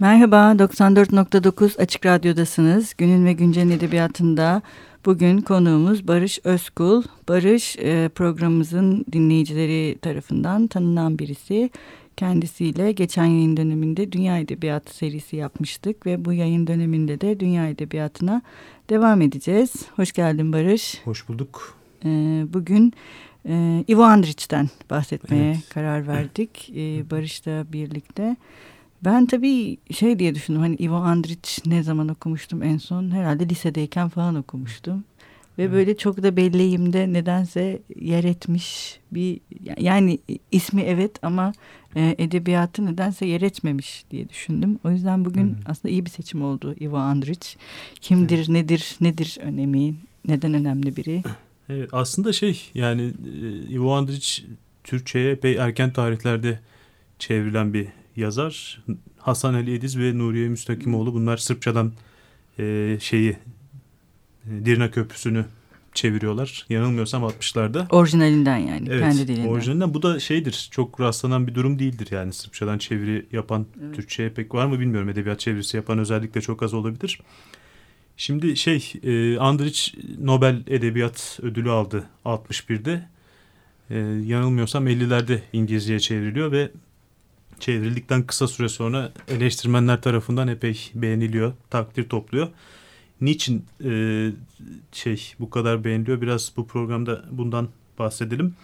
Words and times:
Merhaba, 0.00 0.36
94.9 0.36 1.78
Açık 1.82 2.06
Radyo'dasınız. 2.06 2.94
Günün 2.98 3.26
ve 3.26 3.32
Güncel 3.32 3.70
Edebiyatı'nda 3.70 4.62
bugün 5.06 5.40
konuğumuz 5.40 6.08
Barış 6.08 6.38
Özkul. 6.44 7.02
Barış 7.28 7.76
e, 7.78 8.08
programımızın 8.14 9.04
dinleyicileri 9.12 9.98
tarafından 10.02 10.66
tanınan 10.66 11.18
birisi. 11.18 11.70
Kendisiyle 12.16 12.92
geçen 12.92 13.24
yayın 13.24 13.56
döneminde 13.56 14.12
Dünya 14.12 14.38
Edebiyatı 14.38 14.96
serisi 14.96 15.36
yapmıştık 15.36 16.06
ve 16.06 16.24
bu 16.24 16.32
yayın 16.32 16.66
döneminde 16.66 17.20
de 17.20 17.40
Dünya 17.40 17.68
Edebiyatı'na 17.68 18.42
devam 18.90 19.20
edeceğiz. 19.20 19.72
Hoş 19.96 20.12
geldin 20.12 20.52
Barış. 20.52 21.00
Hoş 21.04 21.28
bulduk. 21.28 21.76
E, 22.04 22.08
bugün 22.52 22.92
e, 23.48 23.84
Ivo 23.88 24.02
Andrić'ten 24.02 24.68
bahsetmeye 24.90 25.50
evet. 25.50 25.68
karar 25.68 26.06
verdik. 26.06 26.70
Barış'la 27.10 27.72
birlikte. 27.72 28.36
Ben 29.04 29.26
tabii 29.26 29.78
şey 29.90 30.18
diye 30.18 30.34
düşündüm 30.34 30.60
hani 30.60 30.76
Ivo 30.76 30.94
Andrić 30.96 31.70
ne 31.70 31.82
zaman 31.82 32.08
okumuştum 32.08 32.62
en 32.62 32.78
son 32.78 33.10
herhalde 33.10 33.48
lisedeyken 33.48 34.08
falan 34.08 34.34
okumuştum. 34.34 35.04
Ve 35.58 35.62
evet. 35.62 35.72
böyle 35.72 35.96
çok 35.96 36.22
da 36.22 36.36
belleyimde 36.36 37.12
nedense 37.12 37.82
yer 38.00 38.24
etmiş 38.24 38.98
bir 39.12 39.40
yani 39.78 40.18
ismi 40.52 40.82
evet 40.82 41.12
ama 41.22 41.52
e, 41.96 42.14
edebiyatı 42.18 42.86
nedense 42.86 43.26
yer 43.26 43.40
etmemiş 43.40 44.04
diye 44.10 44.28
düşündüm. 44.28 44.78
O 44.84 44.90
yüzden 44.90 45.24
bugün 45.24 45.44
hmm. 45.44 45.56
aslında 45.66 45.92
iyi 45.92 46.04
bir 46.04 46.10
seçim 46.10 46.42
oldu 46.42 46.74
Ivo 46.80 46.96
Andrić. 46.96 47.56
Kimdir, 48.00 48.38
evet. 48.38 48.48
nedir, 48.48 48.96
nedir 49.00 49.38
önemi, 49.42 49.94
neden 50.28 50.54
önemli 50.54 50.96
biri? 50.96 51.22
Evet, 51.70 51.88
aslında 51.92 52.32
şey 52.32 52.70
yani 52.74 53.02
e, 53.42 53.72
Ivo 53.72 53.98
Andrić 53.98 54.42
Türkçe'ye 54.84 55.30
epey 55.30 55.56
erken 55.56 55.92
tarihlerde 55.92 56.60
çevrilen 57.18 57.74
bir 57.74 57.86
yazar. 58.18 58.84
Hasan 59.18 59.54
Ali 59.54 59.74
Ediz 59.74 59.98
ve 59.98 60.18
Nuriye 60.18 60.48
Müstakimoğlu 60.48 61.14
bunlar 61.14 61.36
Sırpçadan 61.36 61.92
e, 62.58 62.96
şeyi 63.00 63.30
e, 63.30 64.64
Dirna 64.64 64.90
Köprüsü'nü 64.90 65.44
çeviriyorlar. 65.94 66.66
Yanılmıyorsam 66.68 67.22
60'larda. 67.22 67.88
Orijinalinden 67.90 68.58
yani 68.58 68.88
evet, 68.90 69.00
kendi 69.00 69.28
dilinden. 69.28 69.48
Orijinalinden. 69.48 69.94
Bu 69.94 70.02
da 70.02 70.20
şeydir 70.20 70.68
çok 70.70 71.00
rastlanan 71.00 71.46
bir 71.46 71.54
durum 71.54 71.78
değildir 71.78 72.08
yani 72.10 72.32
Sırpçadan 72.32 72.78
çeviri 72.78 73.26
yapan 73.32 73.66
evet. 73.82 73.94
Türkçe'ye 73.94 74.30
pek 74.30 74.54
var 74.54 74.66
mı 74.66 74.80
bilmiyorum. 74.80 75.08
Edebiyat 75.08 75.40
çevirisi 75.40 75.76
yapan 75.76 75.98
özellikle 75.98 76.40
çok 76.40 76.62
az 76.62 76.74
olabilir. 76.74 77.20
Şimdi 78.16 78.56
şey 78.56 78.92
e, 79.02 79.08
Andrić 79.36 79.94
Nobel 80.26 80.62
Edebiyat 80.66 81.38
Ödülü 81.42 81.70
aldı 81.70 82.04
61'de. 82.24 83.08
E, 83.90 83.98
yanılmıyorsam 84.24 84.88
50'lerde 84.88 85.38
İngilizceye 85.52 86.00
çevriliyor 86.00 86.52
ve 86.52 86.70
çevrildikten 87.60 88.26
kısa 88.26 88.48
süre 88.48 88.68
sonra 88.68 89.12
eleştirmenler 89.28 90.02
tarafından 90.02 90.48
epey 90.48 90.90
beğeniliyor, 90.94 91.52
takdir 91.70 92.08
topluyor. 92.08 92.48
Niçin 93.20 93.64
e, 93.84 93.90
şey 94.92 95.32
bu 95.40 95.50
kadar 95.50 95.84
beğeniliyor? 95.84 96.20
Biraz 96.20 96.52
bu 96.56 96.66
programda 96.66 97.24
bundan 97.30 97.68
bahsedelim. 97.98 98.54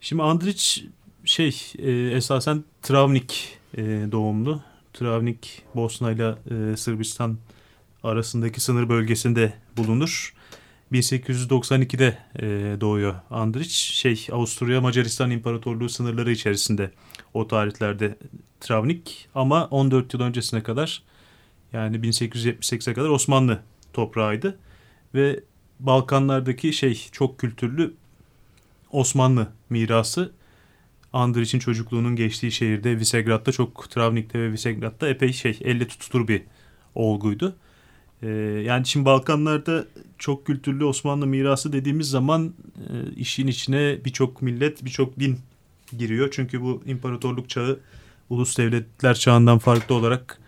Şimdi 0.00 0.22
Andrić 0.22 0.86
şey 1.24 1.56
e, 1.78 1.90
esasen 1.90 2.64
Travnik 2.82 3.58
e, 3.76 3.82
doğumlu. 4.12 4.62
Travnik 4.92 5.62
Bosna 5.74 6.12
ile 6.12 6.34
e, 6.50 6.76
Sırbistan 6.76 7.38
arasındaki 8.02 8.60
sınır 8.60 8.88
bölgesinde 8.88 9.52
bulunur. 9.76 10.34
1892'de 10.92 12.18
e, 12.36 12.80
doğuyor 12.80 13.14
Andrić. 13.30 13.68
Şey 13.68 14.26
Avusturya 14.32 14.80
Macaristan 14.80 15.30
İmparatorluğu 15.30 15.88
sınırları 15.88 16.32
içerisinde 16.32 16.90
o 17.34 17.48
tarihlerde 17.48 18.16
Travnik 18.60 19.28
ama 19.34 19.66
14 19.66 20.14
yıl 20.14 20.20
öncesine 20.20 20.62
kadar 20.62 21.02
yani 21.72 21.96
1878'e 21.96 22.94
kadar 22.94 23.08
Osmanlı 23.08 23.60
toprağıydı 23.92 24.58
ve 25.14 25.40
Balkanlardaki 25.80 26.72
şey 26.72 27.08
çok 27.12 27.38
kültürlü 27.38 27.94
Osmanlı 28.90 29.48
mirası 29.70 30.32
Andrić'in 31.12 31.58
çocukluğunun 31.58 32.16
geçtiği 32.16 32.52
şehirde 32.52 32.98
Visegrad'da 32.98 33.52
çok 33.52 33.90
Travnik'te 33.90 34.38
ve 34.38 34.52
Visegrad'da 34.52 35.08
epey 35.08 35.32
şey 35.32 35.58
elle 35.64 35.88
tutulur 35.88 36.28
bir 36.28 36.42
olguydu. 36.94 37.56
Ee, 38.22 38.28
yani 38.66 38.86
şimdi 38.86 39.06
Balkanlarda 39.06 39.86
çok 40.22 40.46
kültürlü 40.46 40.84
Osmanlı 40.84 41.26
mirası 41.26 41.72
dediğimiz 41.72 42.10
zaman 42.10 42.54
e, 42.76 43.14
işin 43.16 43.46
içine 43.46 43.98
birçok 44.04 44.42
millet, 44.42 44.84
birçok 44.84 45.20
din 45.20 45.38
giriyor. 45.98 46.28
Çünkü 46.32 46.60
bu 46.62 46.82
imparatorluk 46.86 47.48
çağı 47.48 47.80
ulus 48.30 48.58
devletler 48.58 49.14
çağından 49.14 49.58
farklı 49.58 49.94
olarak 49.94 50.40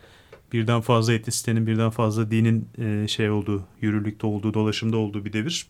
birden 0.52 0.80
fazla 0.80 1.12
etnisitenin, 1.12 1.66
birden 1.66 1.90
fazla 1.90 2.30
dinin 2.30 2.68
e, 2.78 3.08
şey 3.08 3.30
olduğu, 3.30 3.64
yürürlükte 3.80 4.26
olduğu, 4.26 4.54
dolaşımda 4.54 4.96
olduğu 4.96 5.24
bir 5.24 5.32
devir. 5.32 5.66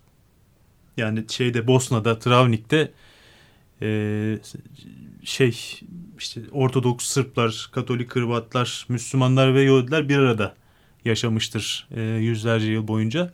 Yani 0.97 1.25
şeyde 1.29 1.67
Bosna'da, 1.67 2.19
Travnik'te 2.19 2.93
e, 3.83 4.39
şey 5.25 5.81
işte 6.19 6.41
Ortodoks 6.53 7.07
Sırplar, 7.07 7.69
Katolik 7.73 8.17
Hırvatlar, 8.17 8.87
Müslümanlar 8.89 9.55
ve 9.55 9.63
Yahudiler 9.63 10.09
bir 10.09 10.17
arada 10.17 10.55
yaşamıştır 11.05 11.89
yüzlerce 12.19 12.67
yıl 12.67 12.89
boyunca. 12.89 13.33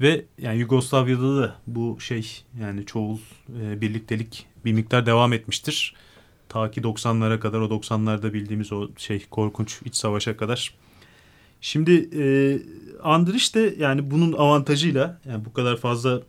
Ve 0.00 0.24
yani 0.38 0.58
Yugoslavya'da 0.58 1.42
da 1.42 1.56
bu 1.66 2.00
şey 2.00 2.42
yani 2.60 2.86
çoğul 2.86 3.18
e, 3.60 3.80
birliktelik 3.80 4.46
bir 4.64 4.72
miktar 4.72 5.06
devam 5.06 5.32
etmiştir. 5.32 5.94
Ta 6.48 6.70
ki 6.70 6.80
90'lara 6.80 7.40
kadar 7.40 7.60
o 7.60 7.64
90'larda 7.64 8.32
bildiğimiz 8.32 8.72
o 8.72 8.88
şey 8.96 9.26
korkunç 9.30 9.80
iç 9.84 9.94
savaşa 9.94 10.36
kadar. 10.36 10.74
Şimdi 11.60 11.92
e, 11.92 12.22
Andrić 13.02 13.54
de 13.54 13.74
yani 13.78 14.10
bunun 14.10 14.32
avantajıyla 14.32 15.20
yani 15.24 15.44
bu 15.44 15.52
kadar 15.52 15.76
fazla 15.76 16.22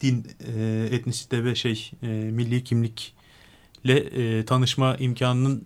din, 0.00 0.26
e, 0.56 0.88
etnisite 0.90 1.44
ve 1.44 1.54
şey 1.54 1.90
e, 2.02 2.06
milli 2.06 2.64
kimlikle 2.64 3.96
e, 3.96 4.44
tanışma 4.44 4.96
imkanının 4.96 5.64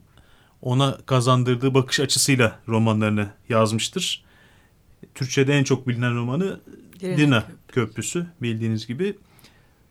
ona 0.62 0.98
kazandırdığı 1.06 1.74
bakış 1.74 2.00
açısıyla 2.00 2.60
romanlarını 2.68 3.30
yazmıştır. 3.48 4.24
Türkçe'de 5.14 5.54
en 5.54 5.64
çok 5.64 5.88
bilinen 5.88 6.16
romanı 6.16 6.60
Dirna, 7.00 7.16
Dirna 7.16 7.44
Köprüsü 7.68 8.26
bildiğiniz 8.42 8.86
gibi. 8.86 9.16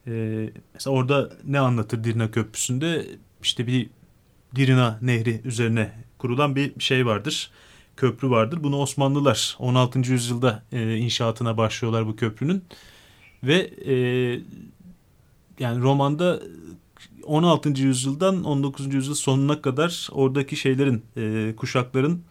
Ee, 0.08 0.50
mesela 0.74 0.96
orada 0.96 1.32
ne 1.44 1.60
anlatır 1.60 2.04
Dirna 2.04 2.32
Köprüsü'nde? 2.32 3.08
İşte 3.44 3.68
bir 3.68 3.90
Dirna 4.56 5.00
Nehri 5.02 5.42
üzerine 5.46 5.92
kurulan 6.18 6.56
bir 6.56 6.80
şey 6.80 7.06
vardır. 7.06 7.52
Köprü 7.98 8.30
vardır. 8.30 8.64
Bunu 8.64 8.78
Osmanlılar 8.78 9.56
16. 9.60 10.00
yüzyılda 10.00 10.64
e, 10.72 10.98
inşaatına 10.98 11.58
başlıyorlar 11.58 12.08
bu 12.08 12.16
köprünün. 12.16 12.64
Ve 13.44 13.58
e, 13.86 13.96
yani 15.60 15.82
romanda 15.82 16.42
16. 17.24 17.70
yüzyıldan 17.70 18.44
19. 18.44 18.94
yüzyıl 18.94 19.16
sonuna 19.16 19.62
kadar 19.62 20.10
oradaki 20.12 20.56
şeylerin, 20.56 21.06
e, 21.18 21.56
kuşakların, 21.56 22.24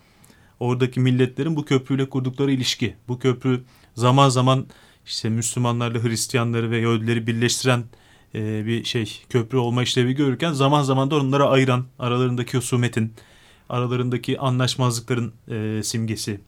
oradaki 0.60 1.00
milletlerin 1.00 1.56
bu 1.56 1.64
köprüyle 1.64 2.08
kurdukları 2.08 2.52
ilişki. 2.52 2.96
Bu 3.08 3.18
köprü 3.18 3.64
zaman 3.94 4.28
zaman 4.28 4.66
işte 5.06 5.28
Müslümanlarla 5.28 6.02
Hristiyanları 6.04 6.70
ve 6.70 6.78
Yahudileri 6.78 7.26
birleştiren 7.26 7.84
e, 8.34 8.66
bir 8.66 8.84
şey 8.84 9.22
köprü 9.28 9.58
olma 9.58 9.82
işlevi 9.82 10.14
görürken 10.14 10.52
zaman 10.52 10.82
zaman 10.82 11.10
da 11.10 11.16
onlara 11.16 11.48
ayıran 11.48 11.84
aralarındaki 11.98 12.56
husumetin, 12.56 13.14
aralarındaki 13.68 14.38
anlaşmazlıkların 14.38 15.32
e, 15.48 15.82
simgesi 15.82 16.40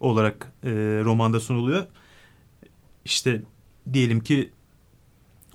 olarak 0.00 0.52
e, 0.64 0.70
romanda 1.04 1.40
sunuluyor. 1.40 1.86
İşte 3.04 3.42
diyelim 3.92 4.20
ki 4.20 4.50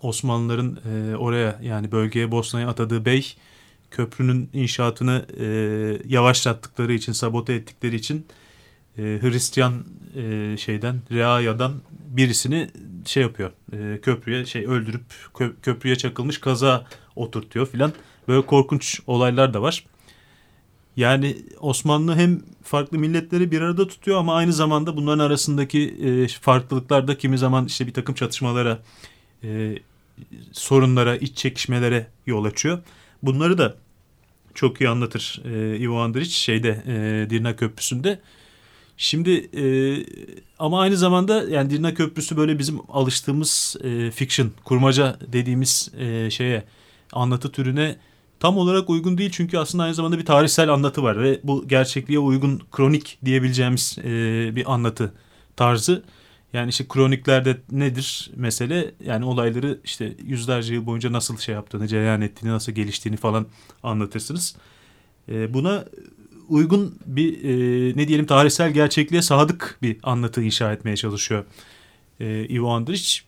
Osmanlıların 0.02 0.80
e, 0.86 1.16
oraya 1.16 1.60
yani 1.64 1.92
bölgeye 1.92 2.32
Bosna'ya 2.32 2.70
atadığı 2.70 3.06
bey 3.06 3.36
köprünün 3.92 4.50
inşaatını 4.54 5.26
e, 5.40 5.46
yavaşlattıkları 6.14 6.94
için, 6.94 7.12
sabote 7.12 7.54
ettikleri 7.54 7.96
için 7.96 8.26
e, 8.98 9.02
Hristiyan 9.02 9.86
e, 10.16 10.56
şeyden, 10.58 11.02
Reaya'dan 11.12 11.74
birisini 11.92 12.70
şey 13.06 13.24
yapıyor. 13.24 13.52
E, 13.74 14.00
köprüye 14.02 14.46
şey 14.46 14.66
öldürüp 14.66 15.06
kö, 15.34 15.54
köprüye 15.62 15.96
çakılmış 15.96 16.38
kaza 16.38 16.88
oturtuyor 17.16 17.66
filan. 17.66 17.94
Böyle 18.28 18.46
korkunç 18.46 19.00
olaylar 19.08 19.54
da 19.54 19.62
var. 19.62 19.86
Yani 20.98 21.38
Osmanlı 21.60 22.16
hem 22.16 22.42
farklı 22.64 23.00
milletleri 23.00 23.52
bir 23.52 23.62
arada 23.62 23.88
tutuyor 23.88 24.18
ama 24.18 24.36
aynı 24.36 24.54
zamanda 24.54 24.98
bunların 24.98 25.26
arasındaki 25.26 25.82
e, 25.82 26.28
farklılıklar 26.28 27.08
da 27.08 27.18
kimi 27.18 27.38
zaman 27.38 27.66
işte 27.66 27.88
bir 27.88 27.94
takım 27.94 28.16
çatışmalara 28.16 28.80
e, 29.44 29.78
sorunlara, 30.52 31.16
iç 31.16 31.38
çekişmelere 31.38 32.08
yol 32.26 32.46
açıyor. 32.46 32.80
Bunları 33.24 33.58
da 33.58 33.76
çok 34.56 34.82
iyi 34.82 34.90
anlatır 34.90 35.42
e, 35.46 35.78
Ivo 35.80 35.96
Andrić 35.96 36.30
şeyde 36.30 36.84
e, 36.88 37.30
Dirna 37.30 37.56
Köprüsü'nde. 37.56 38.20
Şimdi 38.98 39.32
e, 39.32 39.66
ama 40.60 40.82
aynı 40.82 40.98
zamanda 40.98 41.44
yani 41.50 41.70
Dirna 41.70 41.94
Köprüsü 41.94 42.38
böyle 42.38 42.60
bizim 42.60 42.80
alıştığımız 42.90 43.76
e, 43.84 44.12
fiction, 44.12 44.52
kurmaca 44.64 45.18
dediğimiz 45.34 45.92
e, 46.00 46.30
şeye 46.30 46.64
anlatı 47.14 47.52
türüne 47.52 47.98
tam 48.40 48.58
olarak 48.58 48.90
uygun 48.90 49.18
değil 49.18 49.30
çünkü 49.34 49.58
aslında 49.58 49.84
aynı 49.84 49.94
zamanda 49.94 50.18
bir 50.18 50.26
tarihsel 50.26 50.70
anlatı 50.70 51.04
var 51.04 51.24
ve 51.24 51.40
bu 51.44 51.68
gerçekliğe 51.68 52.20
uygun 52.20 52.62
kronik 52.72 53.18
diyebileceğimiz 53.26 53.98
e, 54.04 54.04
bir 54.56 54.74
anlatı 54.74 55.14
tarzı. 55.56 56.04
Yani 56.56 56.70
işte 56.70 56.88
kroniklerde 56.88 57.58
nedir 57.72 58.32
mesele? 58.36 58.92
Yani 59.06 59.26
olayları 59.26 59.80
işte 59.84 60.14
yüzlerce 60.26 60.74
yıl 60.74 60.86
boyunca 60.86 61.12
nasıl 61.12 61.38
şey 61.38 61.56
yaptığını, 61.56 61.88
cereyan 61.88 62.22
ettiğini, 62.22 62.52
nasıl 62.52 62.72
geliştiğini 62.72 63.18
falan 63.18 63.48
anlatırsınız. 63.84 64.56
E, 65.30 65.54
buna 65.54 65.86
uygun 66.50 67.00
bir 67.06 67.44
e, 67.44 67.98
ne 67.98 68.08
diyelim 68.08 68.26
tarihsel 68.26 68.72
gerçekliğe 68.72 69.22
sadık 69.22 69.78
bir 69.82 69.98
anlatı 70.04 70.42
inşa 70.44 70.74
etmeye 70.74 70.96
çalışıyor 70.96 71.46
e, 72.20 72.48
Ivo 72.50 72.68
Andrić. 72.68 73.22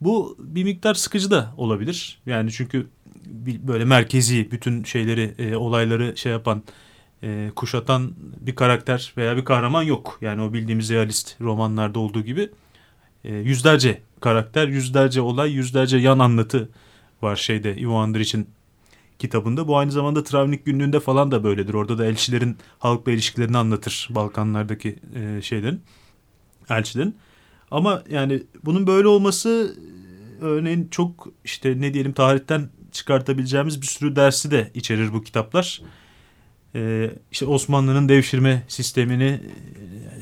Bu 0.00 0.36
bir 0.38 0.64
miktar 0.64 0.94
sıkıcı 0.94 1.30
da 1.30 1.54
olabilir. 1.56 2.18
Yani 2.26 2.52
çünkü 2.52 2.86
böyle 3.62 3.84
merkezi 3.84 4.50
bütün 4.50 4.84
şeyleri, 4.84 5.34
e, 5.38 5.56
olayları 5.56 6.16
şey 6.16 6.32
yapan, 6.32 6.62
e, 7.22 7.50
kuşatan 7.56 8.12
bir 8.40 8.54
karakter 8.54 9.12
veya 9.16 9.36
bir 9.36 9.44
kahraman 9.44 9.82
yok. 9.82 10.18
Yani 10.20 10.42
o 10.42 10.52
bildiğimiz 10.52 10.90
realist 10.90 11.40
romanlarda 11.40 11.98
olduğu 11.98 12.22
gibi 12.22 12.50
e, 13.24 13.34
yüzlerce 13.34 14.02
karakter, 14.20 14.68
yüzlerce 14.68 15.20
olay, 15.20 15.52
yüzlerce 15.52 15.96
yan 15.96 16.18
anlatı 16.18 16.68
var 17.22 17.36
şeyde 17.36 17.76
Ivo 17.76 17.94
Andrić'in 17.94 18.48
kitabında. 19.18 19.68
Bu 19.68 19.78
aynı 19.78 19.92
zamanda 19.92 20.24
Travnik 20.24 20.66
günlüğünde 20.66 21.00
falan 21.00 21.30
da 21.30 21.44
böyledir. 21.44 21.74
Orada 21.74 21.98
da 21.98 22.06
elçilerin 22.06 22.56
halkla 22.78 23.12
ilişkilerini 23.12 23.58
anlatır 23.58 24.08
Balkanlardaki 24.10 24.98
e, 25.14 25.42
şeylerin, 25.42 25.82
elçilerin. 26.70 27.16
Ama 27.70 28.02
yani 28.10 28.42
bunun 28.64 28.86
böyle 28.86 29.08
olması 29.08 29.76
örneğin 30.40 30.88
çok 30.90 31.28
işte 31.44 31.80
ne 31.80 31.94
diyelim 31.94 32.12
tarihten 32.12 32.68
çıkartabileceğimiz 32.92 33.82
bir 33.82 33.86
sürü 33.86 34.16
dersi 34.16 34.50
de 34.50 34.70
içerir 34.74 35.12
bu 35.12 35.22
kitaplar. 35.22 35.82
Ee, 36.74 37.10
işte 37.32 37.46
Osmanlı'nın 37.46 38.08
devşirme 38.08 38.62
sistemini 38.68 39.24
e, 39.24 39.40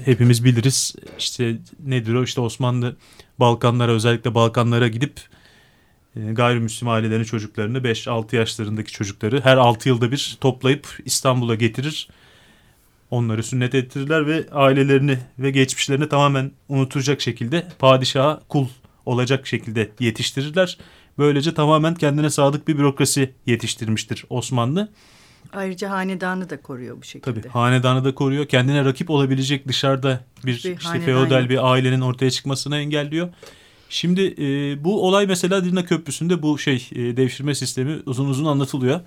hepimiz 0.05 0.45
biliriz. 0.45 0.95
İşte 1.19 1.57
nedir 1.85 2.15
o? 2.15 2.23
İşte 2.23 2.41
Osmanlı 2.41 2.97
Balkanlara 3.41 3.93
özellikle 3.93 4.35
Balkanlara 4.35 4.89
gidip 4.89 5.21
e, 6.17 6.21
gayrimüslim 6.33 6.89
ailelerin 6.89 7.25
çocuklarını 7.25 7.79
5-6 7.79 8.37
yaşlarındaki 8.37 8.93
çocukları 8.93 9.41
her 9.41 9.57
6 9.57 9.89
yılda 9.89 10.13
bir 10.13 10.39
toplayıp 10.41 10.99
İstanbul'a 11.05 11.55
getirir. 11.55 12.09
Onları 13.11 13.43
sünnet 13.43 13.75
ettirirler 13.75 14.27
ve 14.27 14.47
ailelerini 14.53 15.19
ve 15.39 15.51
geçmişlerini 15.51 16.09
tamamen 16.09 16.51
unutacak 16.69 17.21
şekilde 17.21 17.67
padişaha 17.79 18.41
kul 18.49 18.69
olacak 19.07 19.47
şekilde 19.47 19.91
yetiştirirler. 20.01 20.79
Böylece 21.19 21.55
tamamen 21.55 21.95
kendine 21.95 22.31
sadık 22.31 22.69
bir 22.69 22.79
bürokrasi 22.79 23.35
yetiştirmiştir 23.47 24.25
Osmanlı. 24.31 24.89
Ayrıca 25.53 25.91
hanedanı 25.91 26.51
da 26.51 26.63
koruyor 26.63 26.97
bu 27.01 27.05
şekilde. 27.05 27.41
Tabii 27.41 27.49
hanedanı 27.49 28.05
da 28.05 28.15
koruyor. 28.15 28.47
Kendine 28.47 28.85
rakip 28.85 29.11
olabilecek 29.11 29.69
dışarıda 29.69 30.25
bir, 30.45 30.65
bir 30.65 30.77
işte 30.77 31.01
feodal 31.01 31.49
bir 31.49 31.71
ailenin 31.73 32.01
ortaya 32.01 32.31
çıkmasını 32.31 32.77
engelliyor. 32.77 33.29
Şimdi 33.89 34.35
e, 34.39 34.85
bu 34.85 35.07
olay 35.07 35.27
mesela 35.27 35.65
Dirna 35.65 35.85
Köprüsü'nde 35.85 36.43
bu 36.43 36.59
şey 36.59 36.89
e, 36.93 37.17
devşirme 37.17 37.55
sistemi 37.55 37.99
uzun 38.07 38.29
uzun 38.29 38.45
anlatılıyor. 38.45 39.01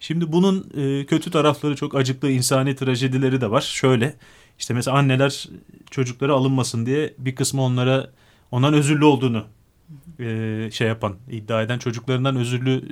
Şimdi 0.00 0.32
bunun 0.32 0.70
e, 0.76 1.06
kötü 1.06 1.30
tarafları 1.30 1.76
çok 1.76 1.94
acıklı 1.94 2.30
insani 2.30 2.76
trajedileri 2.76 3.40
de 3.40 3.50
var. 3.50 3.60
Şöyle 3.60 4.16
işte 4.58 4.74
mesela 4.74 4.96
anneler 4.96 5.48
çocukları 5.90 6.32
alınmasın 6.34 6.86
diye 6.86 7.14
bir 7.18 7.34
kısmı 7.34 7.62
onlara 7.62 8.10
ondan 8.50 8.74
özürlü 8.74 9.04
olduğunu 9.04 9.44
e, 10.20 10.68
şey 10.72 10.88
yapan 10.88 11.16
iddia 11.30 11.62
eden 11.62 11.78
çocuklarından 11.78 12.36
özürlü 12.36 12.82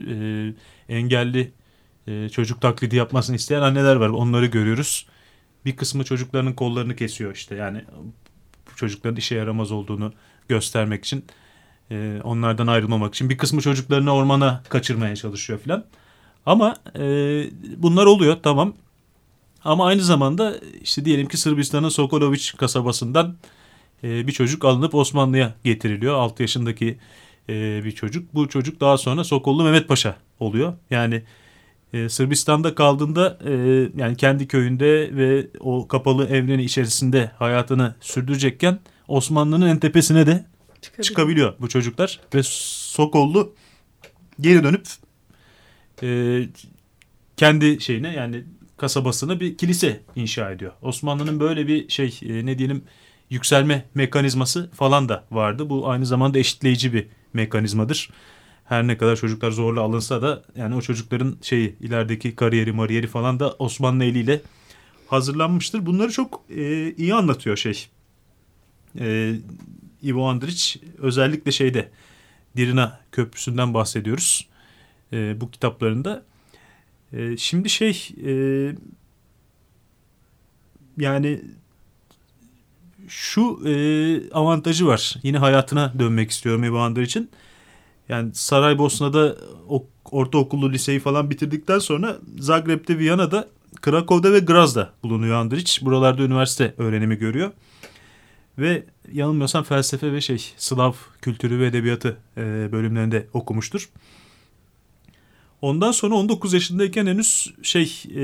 e, 0.89 0.97
engelli 0.97 1.53
e, 2.06 2.29
çocuk 2.29 2.61
taklidi 2.61 2.97
yapmasını 2.97 3.37
isteyen 3.37 3.62
anneler 3.62 3.97
var. 3.97 4.08
Onları 4.08 4.47
görüyoruz. 4.47 5.06
Bir 5.64 5.76
kısmı 5.76 6.05
çocuklarının 6.05 6.53
kollarını 6.53 6.97
kesiyor 6.97 7.35
işte 7.35 7.55
yani 7.55 7.85
çocukların 8.76 9.17
işe 9.17 9.35
yaramaz 9.35 9.73
olduğunu 9.73 10.12
göstermek 10.49 11.05
için 11.05 11.25
e, 11.91 12.20
onlardan 12.25 12.67
ayrılmamak 12.67 13.14
için 13.14 13.31
bir 13.31 13.38
kısmı 13.38 13.61
çocuklarını 13.61 14.14
ormana 14.14 14.62
kaçırmaya 14.69 15.17
çalışıyor 15.17 15.58
filan. 15.58 15.85
Ama 16.47 16.76
e, 16.99 17.03
bunlar 17.76 18.06
oluyor 18.06 18.37
tamam. 18.43 18.75
Ama 19.64 19.87
aynı 19.87 20.02
zamanda 20.02 20.56
işte 20.82 21.05
diyelim 21.05 21.29
ki 21.29 21.37
Sırbistan'ın 21.37 21.88
Sokoloviç 21.88 22.56
kasabasından 22.56 23.37
bir 24.02 24.32
çocuk 24.32 24.64
alınıp 24.64 24.94
Osmanlı'ya 24.94 25.55
getiriliyor. 25.64 26.14
6 26.14 26.43
yaşındaki 26.43 26.99
bir 27.49 27.93
çocuk. 27.93 28.35
Bu 28.35 28.49
çocuk 28.49 28.81
daha 28.81 28.99
sonra 28.99 29.25
Sokollu 29.25 29.64
Mehmet 29.64 29.88
Paşa 29.88 30.17
oluyor. 30.41 30.73
Yani 30.91 31.23
e, 31.93 32.09
Sırbistan'da 32.09 32.75
kaldığında 32.75 33.38
e, 33.44 33.53
yani 33.97 34.17
kendi 34.17 34.49
köyünde 34.49 35.17
ve 35.17 35.47
o 35.61 35.88
kapalı 35.88 36.27
evrenin 36.27 36.62
içerisinde 36.62 37.31
hayatını 37.38 37.94
sürdürecekken 38.00 38.79
Osmanlı'nın 39.09 39.67
en 39.67 39.79
tepesine 39.79 40.27
de 40.27 40.44
çıkabiliyor, 40.81 41.05
çıkabiliyor 41.05 41.55
bu 41.61 41.69
çocuklar. 41.69 42.21
Ve 42.35 42.41
Sokollu 42.43 43.55
geri 44.41 44.65
dönüp 44.65 44.87
e, 46.03 46.41
kendi 47.37 47.81
şeyine 47.81 48.15
yani 48.15 48.44
kasabasına 48.77 49.41
bir 49.41 49.56
kilise 49.56 50.00
inşa 50.17 50.50
ediyor. 50.50 50.73
Osmanlı'nın 50.83 51.41
böyle 51.41 51.69
bir 51.69 51.88
şey 51.88 52.19
e, 52.23 52.47
ne 52.47 52.59
diyelim 52.59 52.85
yükselme 53.31 53.85
mekanizması 53.94 54.71
falan 54.71 55.09
da 55.09 55.25
vardı. 55.31 55.71
Bu 55.71 55.91
aynı 55.91 56.06
zamanda 56.06 56.38
eşitleyici 56.38 56.93
bir 56.93 57.06
mekanizmadır. 57.33 58.11
Her 58.69 58.87
ne 58.87 58.99
kadar 58.99 59.17
çocuklar 59.17 59.51
zorla 59.51 59.81
alınsa 59.81 60.23
da 60.23 60.43
yani 60.57 60.75
o 60.75 60.81
çocukların 60.81 61.37
şeyi 61.43 61.77
ilerideki 61.81 62.37
kariyeri 62.37 62.73
mariyeri 62.73 63.07
falan 63.07 63.41
da 63.41 63.53
Osmanlı 63.59 64.05
eliyle 64.05 64.41
hazırlanmıştır. 65.07 65.87
Bunları 65.87 66.13
çok 66.13 66.43
e, 66.51 66.93
iyi 66.93 67.15
anlatıyor 67.15 67.57
şey. 67.57 67.87
E, 69.01 69.35
Ivo 70.03 70.33
Andrić 70.33 70.79
özellikle 70.99 71.53
şeyde 71.53 71.91
Dirina 72.57 73.01
Köprüsü'nden 73.13 73.75
bahsediyoruz. 73.75 74.49
E, 75.12 75.41
bu 75.41 75.51
kitaplarında. 75.51 76.23
E, 77.12 77.37
şimdi 77.37 77.71
şey 77.71 78.09
e, 78.27 78.33
yani 80.99 81.41
şu 83.09 83.61
e, 83.67 83.73
avantajı 84.31 84.87
var. 84.87 85.15
Yine 85.23 85.39
hayatına 85.39 85.93
dönmek 85.99 86.31
istiyorum 86.31 86.65
Ebu 86.65 87.01
için. 87.01 87.31
Yani 88.08 88.31
Saraybosna'da 88.35 89.37
o, 89.69 89.87
ortaokulu, 90.11 90.73
liseyi 90.73 91.00
falan 91.00 91.31
bitirdikten 91.31 91.79
sonra 91.79 92.19
Zagreb'de, 92.38 92.99
Viyana'da, 92.99 93.49
Krakow'da 93.81 94.32
ve 94.32 94.38
Graz'da 94.38 94.93
bulunuyor 95.03 95.44
Andrić. 95.44 95.85
Buralarda 95.85 96.23
üniversite 96.23 96.75
öğrenimi 96.79 97.16
görüyor. 97.16 97.50
Ve 98.59 98.85
yanılmıyorsam 99.12 99.64
felsefe 99.64 100.12
ve 100.12 100.21
şey 100.21 100.52
Slav 100.57 100.92
kültürü 101.23 101.59
ve 101.61 101.66
edebiyatı 101.66 102.16
e, 102.37 102.73
bölümlerinde 102.73 103.26
okumuştur. 103.33 103.88
Ondan 105.62 105.90
sonra 105.90 106.14
19 106.14 106.52
yaşındayken 106.52 107.07
henüz 107.07 107.54
şey 107.62 108.02
e, 108.14 108.21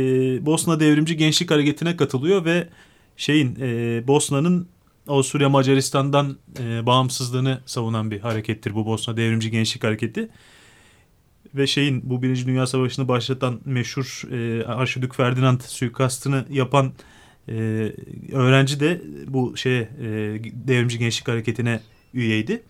Bosna 0.46 0.80
Devrimci 0.80 1.16
Gençlik 1.16 1.50
Hareketi'ne 1.50 1.96
katılıyor 1.96 2.44
ve 2.44 2.68
şeyin 3.16 3.56
e, 3.60 4.02
Bosna'nın 4.06 4.68
Avusturya 5.12 5.48
Macaristan'dan 5.48 6.36
e, 6.58 6.86
bağımsızlığını 6.86 7.60
savunan 7.66 8.10
bir 8.10 8.20
harekettir 8.20 8.74
bu 8.74 8.86
Bosna 8.86 9.16
Devrimci 9.16 9.50
Gençlik 9.50 9.84
Hareketi. 9.84 10.28
Ve 11.54 11.66
şeyin 11.66 12.10
bu 12.10 12.22
Birinci 12.22 12.46
Dünya 12.46 12.66
Savaşı'nı 12.66 13.08
başlatan 13.08 13.60
meşhur 13.64 14.22
e, 14.32 14.64
Arşidük 14.66 15.14
Ferdinand 15.14 15.60
suikastını 15.60 16.44
yapan 16.50 16.92
e, 17.48 17.52
öğrenci 18.32 18.80
de 18.80 19.02
bu 19.28 19.56
şeye 19.56 19.80
e, 19.80 20.06
Devrimci 20.54 20.98
Gençlik 20.98 21.28
Hareketi'ne 21.28 21.80
üyeydi. 22.14 22.62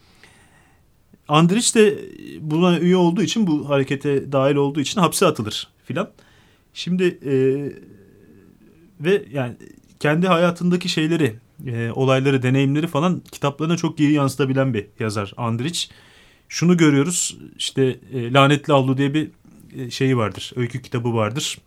Andrić 1.29 1.75
de 1.75 1.99
buna 2.41 2.79
üye 2.79 2.97
olduğu 2.97 3.23
için 3.23 3.47
bu 3.47 3.69
harekete 3.69 4.33
dahil 4.33 4.55
olduğu 4.55 4.81
için 4.81 5.01
hapse 5.01 5.27
atılır 5.27 5.69
filan. 5.85 6.11
Şimdi 6.75 7.05
e, 7.05 7.35
ve 9.01 9.25
yani 9.33 9.57
kendi 10.01 10.27
hayatındaki 10.27 10.89
şeyleri, 10.89 11.35
e, 11.67 11.91
olayları, 11.93 12.43
deneyimleri 12.43 12.87
falan 12.87 13.23
kitaplarına 13.33 13.77
çok 13.77 14.01
iyi 14.01 14.13
yansıtabilen 14.13 14.75
bir 14.75 14.87
yazar 15.01 15.33
Andrić. 15.37 15.91
Şunu 16.49 16.77
görüyoruz 16.77 17.39
işte 17.59 18.01
e, 18.13 18.33
Lanetli 18.33 18.73
Avlu 18.73 18.99
diye 18.99 19.15
bir 19.15 19.31
e, 19.77 19.91
şeyi 19.91 20.17
vardır, 20.17 20.53
öykü 20.57 20.83
kitabı 20.83 21.15
vardır. 21.15 21.59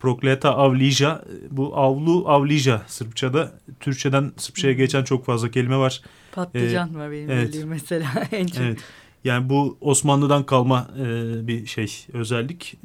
Prokleta 0.00 0.50
Avlija, 0.50 1.24
bu 1.50 1.76
avlu 1.76 2.28
Avlija 2.28 2.82
Sırpçada, 2.86 3.58
Türkçeden 3.80 4.32
Sırpçaya 4.36 4.72
geçen 4.74 5.04
çok 5.04 5.26
fazla 5.26 5.50
kelime 5.50 5.76
var. 5.76 6.00
Patlıcan 6.32 6.90
ee, 6.94 6.98
var 6.98 7.10
benim 7.12 7.30
evet, 7.30 7.48
bildiğim 7.48 7.68
mesela 7.68 8.08
en 8.32 8.46
çok. 8.46 8.60
Evet. 8.60 8.78
Yani 9.24 9.48
bu 9.48 9.78
Osmanlı'dan 9.80 10.46
kalma 10.46 10.88
e, 10.98 11.06
bir 11.46 11.66
şey 11.66 12.06
özellik. 12.12 12.76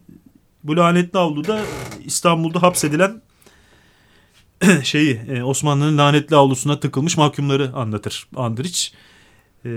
Bu 0.64 0.78
lanetli 0.78 1.20
avluda 1.20 1.62
İstanbul'da 2.06 2.62
hapsedilen 2.62 3.22
şeyi 4.84 5.16
e, 5.16 5.44
Osmanlı'nın 5.44 5.98
lanetli 5.98 6.36
avlusuna 6.36 6.80
tıkılmış 6.80 7.18
mahkumları 7.18 7.74
anlatır 7.74 8.28
Andrić. 8.36 8.94
E, 9.66 9.70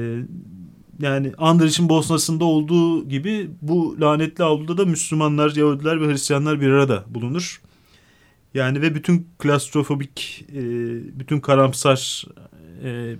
yani 1.00 1.32
Andrić'in 1.38 1.88
Bosna'sında 1.88 2.44
olduğu 2.44 3.08
gibi 3.08 3.50
bu 3.62 3.96
lanetli 4.00 4.44
avluda 4.44 4.78
da 4.78 4.84
Müslümanlar, 4.84 5.56
Yahudiler 5.56 6.00
ve 6.00 6.06
Hristiyanlar 6.06 6.60
bir 6.60 6.68
arada 6.68 7.04
bulunur. 7.08 7.60
Yani 8.54 8.82
ve 8.82 8.94
bütün 8.94 9.28
klastrofobik, 9.38 10.44
e, 10.48 10.62
bütün 11.18 11.40
karamsar, 11.40 12.24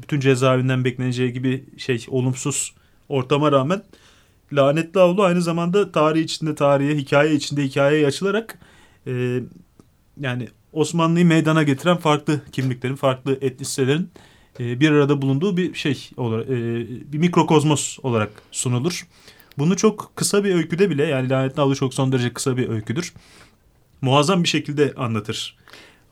bütün 0.02 0.21
cezaevinden 0.21 0.85
bekleneceği 0.85 1.33
gibi 1.33 1.64
şey 1.78 2.07
olumsuz 2.09 2.75
ortama 3.09 3.52
rağmen 3.52 3.83
lanetli 4.52 5.00
avlu 5.00 5.23
aynı 5.23 5.42
zamanda 5.42 5.92
tarih 5.92 6.23
içinde 6.25 6.54
tarihe, 6.54 6.97
hikaye 6.97 7.35
içinde 7.35 7.64
hikayeye 7.64 8.07
açılarak 8.07 8.59
yani 10.21 10.49
Osmanlı'yı 10.73 11.26
meydana 11.26 11.62
getiren 11.62 11.97
farklı 11.97 12.41
kimliklerin, 12.52 12.97
farklı 12.97 13.38
etnisitelerin 13.41 14.11
e, 14.61 14.81
bir 14.81 14.91
arada 14.91 15.23
bulunduğu 15.23 15.57
bir 15.57 15.75
şey 15.75 16.11
olarak, 16.17 16.49
e, 16.49 16.52
bir 17.12 17.19
mikrokozmos 17.19 17.99
olarak 18.02 18.31
sunulur. 18.52 19.07
Bunu 19.59 19.76
çok 19.76 20.12
kısa 20.17 20.45
bir 20.45 20.55
öyküde 20.55 20.91
bile 20.91 21.05
yani 21.05 21.31
lanetli 21.31 21.62
avlu 21.62 21.76
çok 21.76 21.95
son 21.95 22.12
derece 22.12 22.33
kısa 22.33 22.57
bir 22.57 22.69
öyküdür. 22.69 23.12
Muazzam 24.00 24.43
bir 24.43 24.49
şekilde 24.49 24.95
anlatır. 24.97 25.57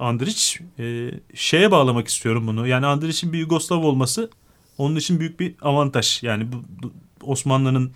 Andrić 0.00 0.60
e, 0.78 1.10
şeye 1.34 1.70
bağlamak 1.70 2.08
istiyorum 2.08 2.46
bunu. 2.46 2.66
Yani 2.66 2.86
Andrić'in 2.86 3.32
bir 3.32 3.38
Yugoslav 3.38 3.78
olması 3.82 4.30
onun 4.78 4.96
için 4.96 5.20
büyük 5.20 5.40
bir 5.40 5.54
avantaj. 5.62 6.22
Yani 6.22 6.52
bu, 6.52 6.56
bu 6.82 6.92
Osmanlı'nın 7.22 7.92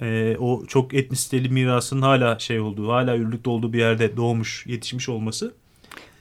e, 0.00 0.36
o 0.38 0.66
çok 0.66 0.94
etnisiteli 0.94 1.48
mirasının 1.48 2.02
hala 2.02 2.38
şey 2.38 2.60
olduğu, 2.60 2.92
hala 2.92 3.14
yürürlükte 3.14 3.50
olduğu 3.50 3.72
bir 3.72 3.78
yerde 3.78 4.16
doğmuş, 4.16 4.66
yetişmiş 4.66 5.08
olması. 5.08 5.54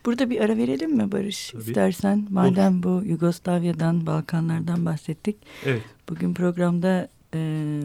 Burada 0.06 0.30
bir 0.30 0.40
ara 0.40 0.58
verelim 0.58 0.96
mi 0.96 1.12
Barış 1.12 1.50
Tabii. 1.50 1.62
istersen? 1.64 2.28
Madem 2.30 2.74
Olur. 2.74 2.84
bu 2.84 3.06
Yugoslavya'dan, 3.06 4.06
Balkanlardan 4.06 4.86
bahsettik. 4.86 5.38
Evet. 5.66 5.82
Bugün 6.10 6.34
programda 6.34 7.10
e, 7.34 7.82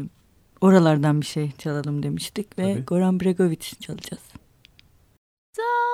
oralardan 0.61 1.21
bir 1.21 1.27
şey 1.27 1.53
çalalım 1.59 2.03
demiştik 2.03 2.59
ve 2.59 2.75
Tabii. 2.75 2.85
Goran 2.85 3.21
Bregovic 3.21 3.61
çalacağız. 3.81 4.23
Sorma 5.57 5.90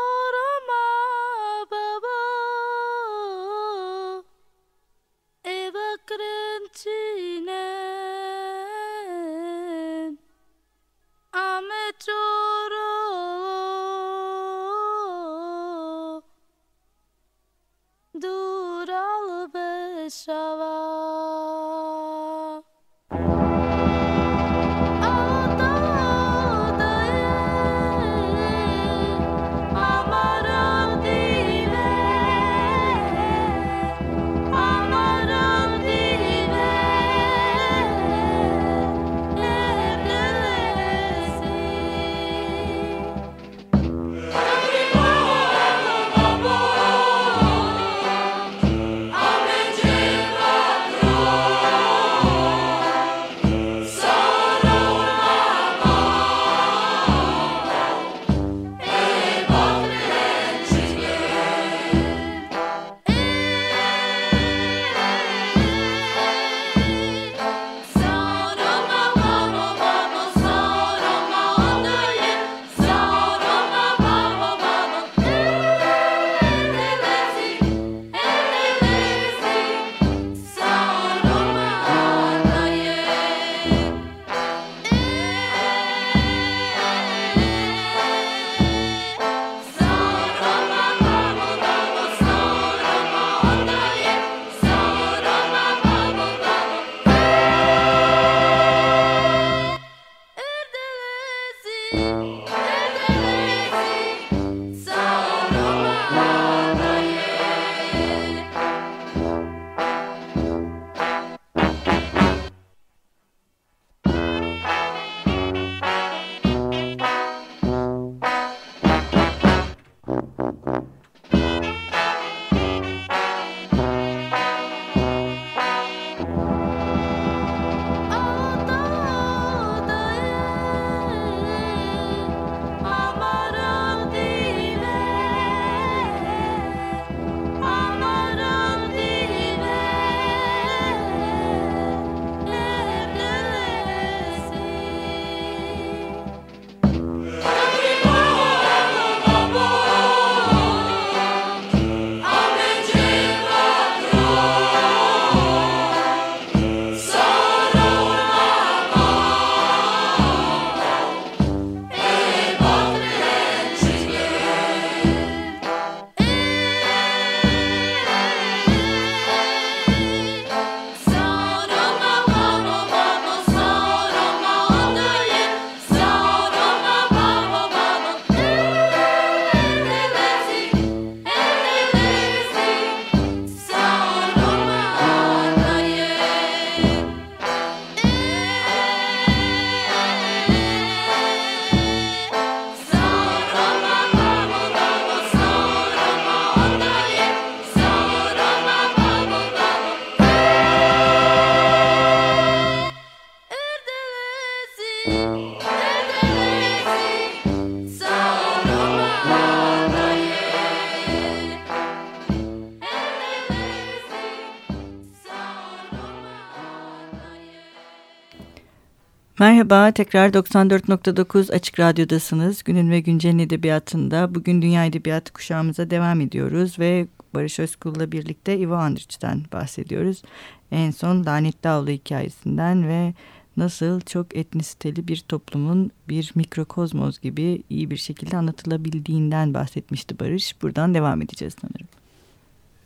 Merhaba, 219.71 219.93
tekrar 219.93 220.29
94.9 220.29 221.53
Açık 221.53 221.81
Radyo'dasınız. 221.81 222.63
Günün 222.63 222.91
ve 222.91 223.01
Güncel'in 223.01 223.39
edebiyatında 223.39 224.35
bugün 224.35 224.63
Dünya 224.63 224.85
Edebiyatı 224.85 225.33
kuşağımıza 225.33 225.91
devam 225.91 226.21
ediyoruz 226.21 226.79
ve 226.79 227.07
Barış 227.35 227.59
Özkul'la 227.59 228.13
birlikte 228.13 228.59
Ivo 228.59 228.75
Andrić'ten 228.75 229.43
bahsediyoruz. 229.53 230.23
En 230.71 230.91
son 230.91 231.25
Lanetli 231.25 231.69
Avlu 231.69 231.91
hikayesinden 231.91 232.89
ve 232.89 233.15
nasıl 233.57 234.01
çok 234.01 234.37
etnisiteli 234.37 235.09
bir 235.09 235.25
toplumun 235.29 235.91
bir 236.09 236.33
mikrokozmoz 236.35 237.21
gibi 237.21 237.63
iyi 237.71 237.91
bir 237.91 237.97
şekilde 237.97 238.37
anlatılabildiğinden 238.37 239.55
bahsetmişti 239.55 240.19
Barış. 240.19 240.63
Buradan 240.63 240.95
devam 240.95 241.23
edeceğiz 241.23 241.57
sanırım. 241.63 241.89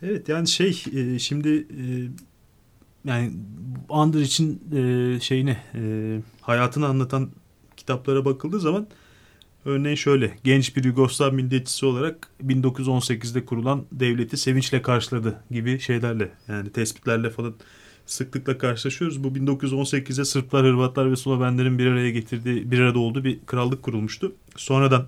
Evet 0.03 0.29
yani 0.29 0.49
şey 0.49 0.85
e, 0.95 1.19
şimdi 1.19 1.49
e, 1.49 1.85
yani 3.05 3.33
Andr 3.89 4.19
için 4.19 4.63
e, 4.75 5.21
şeyini 5.21 5.57
hayatını 6.41 6.87
anlatan 6.87 7.31
kitaplara 7.77 8.25
bakıldığı 8.25 8.61
zaman 8.61 8.87
örneğin 9.65 9.97
şöyle 9.97 10.37
genç 10.45 10.77
bir 10.77 10.85
Yugoslav 10.85 11.33
milliyetçisi 11.33 11.87
olarak 11.87 12.29
1918'de 12.47 13.45
kurulan 13.45 13.85
devleti 13.93 14.37
sevinçle 14.37 14.83
karşıladı 14.83 15.41
gibi 15.51 15.79
şeylerle 15.79 16.31
yani 16.49 16.71
tespitlerle 16.71 17.31
falan 17.31 17.55
sıklıkla 18.07 18.59
karşılaşıyoruz. 18.59 19.25
Bu 19.25 19.29
1918'de 19.29 20.25
Sırplar, 20.25 20.67
Hırvatlar 20.67 21.11
ve 21.11 21.17
Slovenlerin 21.17 21.79
bir 21.79 21.87
araya 21.87 22.11
getirdiği, 22.11 22.71
bir 22.71 22.81
arada 22.81 22.99
olduğu 22.99 23.25
bir 23.25 23.39
krallık 23.47 23.83
kurulmuştu. 23.83 24.33
Sonradan 24.57 25.07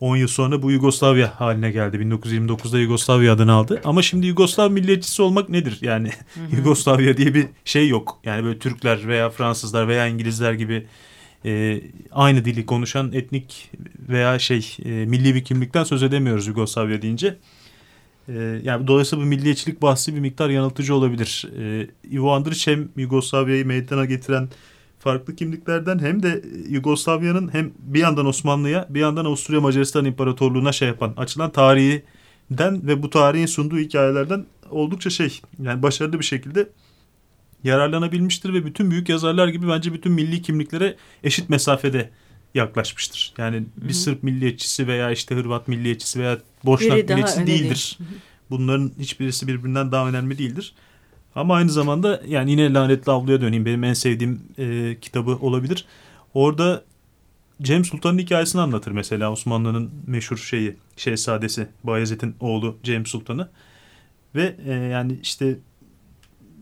10 0.00 0.16
yıl 0.16 0.28
sonra 0.28 0.62
bu 0.62 0.70
Yugoslavya 0.70 1.40
haline 1.40 1.70
geldi. 1.70 1.96
1929'da 1.96 2.78
Yugoslavya 2.78 3.32
adını 3.32 3.52
aldı. 3.52 3.80
Ama 3.84 4.02
şimdi 4.02 4.26
Yugoslav 4.26 4.70
milliyetçisi 4.70 5.22
olmak 5.22 5.48
nedir? 5.48 5.78
Yani 5.80 6.10
Yugoslavya 6.56 7.16
diye 7.16 7.34
bir 7.34 7.46
şey 7.64 7.88
yok. 7.88 8.20
Yani 8.24 8.44
böyle 8.44 8.58
Türkler 8.58 9.08
veya 9.08 9.30
Fransızlar 9.30 9.88
veya 9.88 10.06
İngilizler 10.06 10.52
gibi 10.52 10.86
e, 11.44 11.80
aynı 12.12 12.44
dili 12.44 12.66
konuşan 12.66 13.12
etnik 13.12 13.70
veya 14.08 14.38
şey 14.38 14.76
e, 14.84 14.90
milli 14.90 15.34
bir 15.34 15.44
kimlikten 15.44 15.84
söz 15.84 16.02
edemiyoruz 16.02 16.46
Yugoslavya 16.46 17.02
deyince. 17.02 17.38
E, 18.28 18.60
yani 18.62 18.86
dolayısıyla 18.86 19.24
bu 19.24 19.28
milliyetçilik 19.28 19.82
bahsi 19.82 20.14
bir 20.14 20.20
miktar 20.20 20.50
yanıltıcı 20.50 20.94
olabilir. 20.94 21.46
E, 21.58 21.86
Ivo 22.12 22.36
Andrić 22.36 22.70
hem 22.70 22.88
Yugoslavya'yı 22.96 23.66
meydana 23.66 24.04
getiren 24.04 24.48
farklı 25.02 25.36
kimliklerden 25.36 25.98
hem 25.98 26.22
de 26.22 26.42
Yugoslavya'nın 26.68 27.54
hem 27.54 27.70
bir 27.78 28.00
yandan 28.00 28.26
Osmanlı'ya 28.26 28.86
bir 28.90 29.00
yandan 29.00 29.24
Avusturya 29.24 29.60
Macaristan 29.60 30.04
İmparatorluğu'na 30.04 30.72
şey 30.72 30.88
yapan 30.88 31.14
açılan 31.16 31.50
tarihinden 31.50 32.86
ve 32.86 33.02
bu 33.02 33.10
tarihin 33.10 33.46
sunduğu 33.46 33.78
hikayelerden 33.78 34.46
oldukça 34.70 35.10
şey 35.10 35.40
yani 35.62 35.82
başarılı 35.82 36.18
bir 36.18 36.24
şekilde 36.24 36.68
yararlanabilmiştir 37.64 38.54
ve 38.54 38.66
bütün 38.66 38.90
büyük 38.90 39.08
yazarlar 39.08 39.48
gibi 39.48 39.68
bence 39.68 39.92
bütün 39.92 40.12
milli 40.12 40.42
kimliklere 40.42 40.96
eşit 41.24 41.50
mesafede 41.50 42.10
yaklaşmıştır. 42.54 43.34
Yani 43.38 43.64
bir 43.76 43.84
Hı-hı. 43.84 43.94
Sırp 43.94 44.22
milliyetçisi 44.22 44.86
veya 44.86 45.10
işte 45.10 45.34
Hırvat 45.34 45.68
milliyetçisi 45.68 46.20
veya 46.20 46.38
Boşnak 46.64 47.08
milliyetçisi 47.08 47.46
değildir. 47.46 47.98
Değil. 47.98 48.10
Bunların 48.50 48.92
hiçbirisi 48.98 49.46
birbirinden 49.46 49.92
daha 49.92 50.08
önemli 50.08 50.38
değildir. 50.38 50.74
Ama 51.34 51.54
aynı 51.54 51.70
zamanda 51.70 52.22
yani 52.28 52.50
yine 52.50 52.74
Lanetli 52.74 53.12
Avlu'ya 53.12 53.40
döneyim. 53.40 53.66
Benim 53.66 53.84
en 53.84 53.92
sevdiğim 53.92 54.40
e, 54.58 54.96
kitabı 55.00 55.30
olabilir. 55.30 55.84
Orada 56.34 56.84
Cem 57.62 57.84
Sultan'ın 57.84 58.18
hikayesini 58.18 58.60
anlatır 58.60 58.92
mesela 58.92 59.32
Osmanlı'nın 59.32 59.90
meşhur 60.06 60.36
şeyi 60.36 60.76
şehzadesi 60.96 61.68
Bayezid'in 61.84 62.34
oğlu 62.40 62.76
Cem 62.82 63.06
Sultan'ı. 63.06 63.48
Ve 64.34 64.56
e, 64.66 64.72
yani 64.72 65.18
işte 65.22 65.58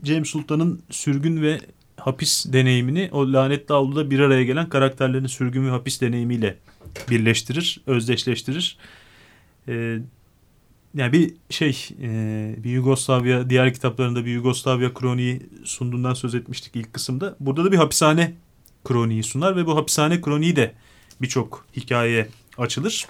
Cem 0.04 0.24
Sultan'ın 0.24 0.82
sürgün 0.90 1.42
ve 1.42 1.60
hapis 1.96 2.46
deneyimini 2.52 3.08
o 3.12 3.32
lanetli 3.32 3.74
avluda 3.74 4.10
bir 4.10 4.20
araya 4.20 4.44
gelen 4.44 4.68
karakterlerin 4.68 5.26
sürgün 5.26 5.66
ve 5.66 5.70
hapis 5.70 6.00
deneyimiyle 6.00 6.56
birleştirir, 7.10 7.80
özdeşleştirir. 7.86 8.78
Ee, 9.68 9.98
yani 10.94 11.12
bir 11.12 11.34
şey, 11.50 11.88
e, 12.02 12.54
bir 12.64 12.70
Yugoslavya, 12.70 13.50
diğer 13.50 13.74
kitaplarında 13.74 14.24
bir 14.24 14.30
Yugoslavya 14.30 14.94
kroniği 14.94 15.42
sunduğundan 15.64 16.14
söz 16.14 16.34
etmiştik 16.34 16.76
ilk 16.76 16.92
kısımda. 16.92 17.36
Burada 17.40 17.64
da 17.64 17.72
bir 17.72 17.76
hapishane 17.76 18.34
kroniği 18.84 19.22
sunar 19.22 19.56
ve 19.56 19.66
bu 19.66 19.76
hapishane 19.76 20.20
kroniği 20.20 20.56
de 20.56 20.74
birçok 21.22 21.66
hikayeye 21.76 22.28
açılır. 22.58 23.06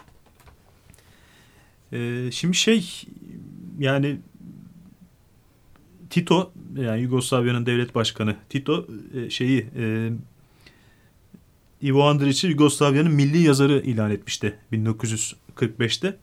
Ee, 1.93 2.29
şimdi 2.33 2.57
şey, 2.57 3.03
yani 3.79 4.19
Tito 6.11 6.53
yani 6.77 7.03
Yugoslavya'nın 7.03 7.67
devlet 7.67 7.95
başkanı 7.95 8.37
Tito 8.49 8.87
e, 9.15 9.31
şeyi 9.31 9.67
e, 9.77 10.11
Ivo 11.83 12.03
Andrić'i 12.03 12.47
Yugoslavya'nın 12.47 13.13
milli 13.13 13.39
yazarı 13.39 13.81
ilan 13.81 14.11
etmişti 14.11 14.59
1945'te. 14.73 16.17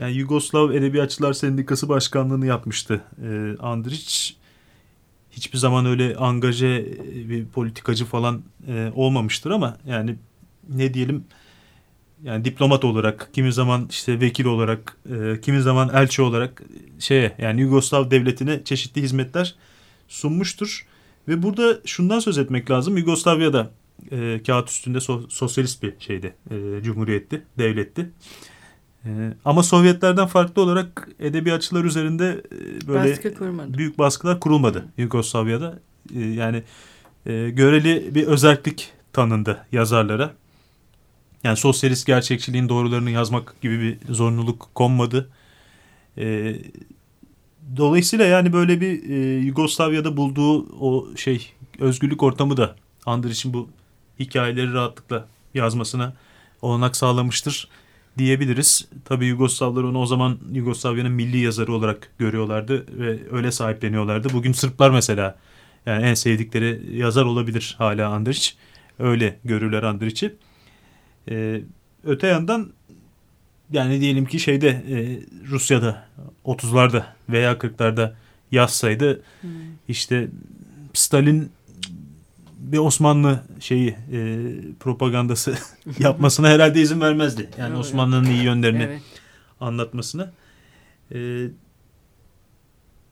Yani 0.00 0.12
Yugoslav 0.12 0.70
Edebiyatçılar 0.70 1.32
Sendikası 1.32 1.88
Başkanlığını 1.88 2.46
yapmıştı 2.46 3.04
e, 3.22 3.26
Andrić. 3.58 4.34
Hiçbir 5.30 5.58
zaman 5.58 5.86
öyle 5.86 6.16
angaje 6.16 6.86
bir 7.28 7.46
politikacı 7.46 8.04
falan 8.04 8.42
e, 8.68 8.92
olmamıştır 8.94 9.50
ama 9.50 9.76
yani 9.86 10.16
ne 10.68 10.94
diyelim 10.94 11.24
yani 12.22 12.44
diplomat 12.44 12.84
olarak, 12.84 13.30
kimi 13.32 13.52
zaman 13.52 13.86
işte 13.90 14.20
vekil 14.20 14.44
olarak, 14.44 14.96
e, 15.10 15.40
kimi 15.40 15.62
zaman 15.62 15.90
elçi 15.94 16.22
olarak 16.22 16.62
şeye 16.98 17.32
yani 17.38 17.60
Yugoslav 17.60 18.10
devletine 18.10 18.64
çeşitli 18.64 19.02
hizmetler 19.02 19.54
sunmuştur. 20.08 20.86
Ve 21.28 21.42
burada 21.42 21.78
şundan 21.84 22.18
söz 22.18 22.38
etmek 22.38 22.70
lazım. 22.70 22.96
Yugoslavya'da 22.96 23.70
e, 24.12 24.40
kağıt 24.46 24.70
üstünde 24.70 25.00
so, 25.00 25.22
sosyalist 25.28 25.82
bir 25.82 25.94
şeydi, 25.98 26.34
e, 26.50 26.82
cumhuriyetti, 26.82 27.42
devletti. 27.58 28.00
E, 28.00 28.49
ama 29.44 29.62
Sovyetlerden 29.62 30.26
farklı 30.26 30.62
olarak 30.62 31.08
edebiyatçılar 31.20 31.84
üzerinde 31.84 32.42
e, 32.52 32.88
böyle 32.88 33.10
Baskı 33.10 33.78
büyük 33.78 33.98
baskılar 33.98 34.40
kurulmadı 34.40 34.84
Yugoslavya'da. 34.96 35.78
E, 36.14 36.20
yani 36.20 36.62
e, 37.26 37.50
göreli 37.50 38.14
bir 38.14 38.26
özellik 38.26 38.92
tanındı 39.12 39.66
yazarlara. 39.72 40.32
Yani 41.44 41.56
sosyalist 41.56 42.06
gerçekçiliğin 42.06 42.68
doğrularını 42.68 43.10
yazmak 43.10 43.60
gibi 43.60 43.80
bir 43.80 44.14
zorunluluk 44.14 44.68
konmadı. 44.74 45.28
E, 46.18 46.56
dolayısıyla 47.76 48.24
yani 48.24 48.52
böyle 48.52 48.80
bir 48.80 49.10
e, 49.10 49.38
Yugoslavya'da 49.38 50.16
bulduğu 50.16 50.66
o 50.80 51.16
şey 51.16 51.52
özgürlük 51.78 52.22
ortamı 52.22 52.56
da 52.56 52.76
için 53.30 53.54
bu 53.54 53.68
hikayeleri 54.18 54.72
rahatlıkla 54.72 55.26
yazmasına 55.54 56.12
olanak 56.62 56.96
sağlamıştır 56.96 57.68
diyebiliriz. 58.18 58.88
Tabii 59.04 59.26
Yugoslavlar 59.26 59.82
onu 59.82 59.98
o 59.98 60.06
zaman 60.06 60.38
Yugoslavya'nın 60.52 61.12
milli 61.12 61.38
yazarı 61.38 61.72
olarak 61.72 62.10
görüyorlardı 62.18 62.86
ve 62.98 63.18
öyle 63.32 63.52
sahipleniyorlardı. 63.52 64.32
Bugün 64.32 64.52
Sırplar 64.52 64.90
mesela 64.90 65.38
yani 65.86 66.06
en 66.06 66.14
sevdikleri 66.14 66.96
yazar 66.96 67.24
olabilir 67.24 67.74
hala 67.78 68.02
Andrić. 68.02 68.54
Öyle 68.98 69.38
görürler 69.44 69.82
Andrić'i. 69.82 70.34
Ee, 71.30 71.60
öte 72.04 72.26
yandan 72.26 72.72
yani 73.72 74.00
diyelim 74.00 74.26
ki 74.26 74.40
şeyde 74.40 74.68
e, 74.68 75.18
Rusya'da 75.50 76.06
30'larda 76.44 77.04
veya 77.28 77.52
40'larda 77.52 78.12
yazsaydı 78.52 79.22
hmm. 79.40 79.50
işte 79.88 80.28
Stalin 80.92 81.50
bir 82.72 82.78
Osmanlı 82.78 83.42
şeyi 83.60 83.88
e, 84.12 84.48
propagandası 84.80 85.54
yapmasına 85.98 86.48
herhalde 86.48 86.80
izin 86.80 87.00
vermezdi. 87.00 87.50
Yani 87.58 87.76
Osmanlı'nın 87.76 88.30
iyi 88.30 88.42
yönlerini 88.42 88.82
evet. 88.82 89.02
anlatmasına. 89.60 90.32
E, 91.14 91.46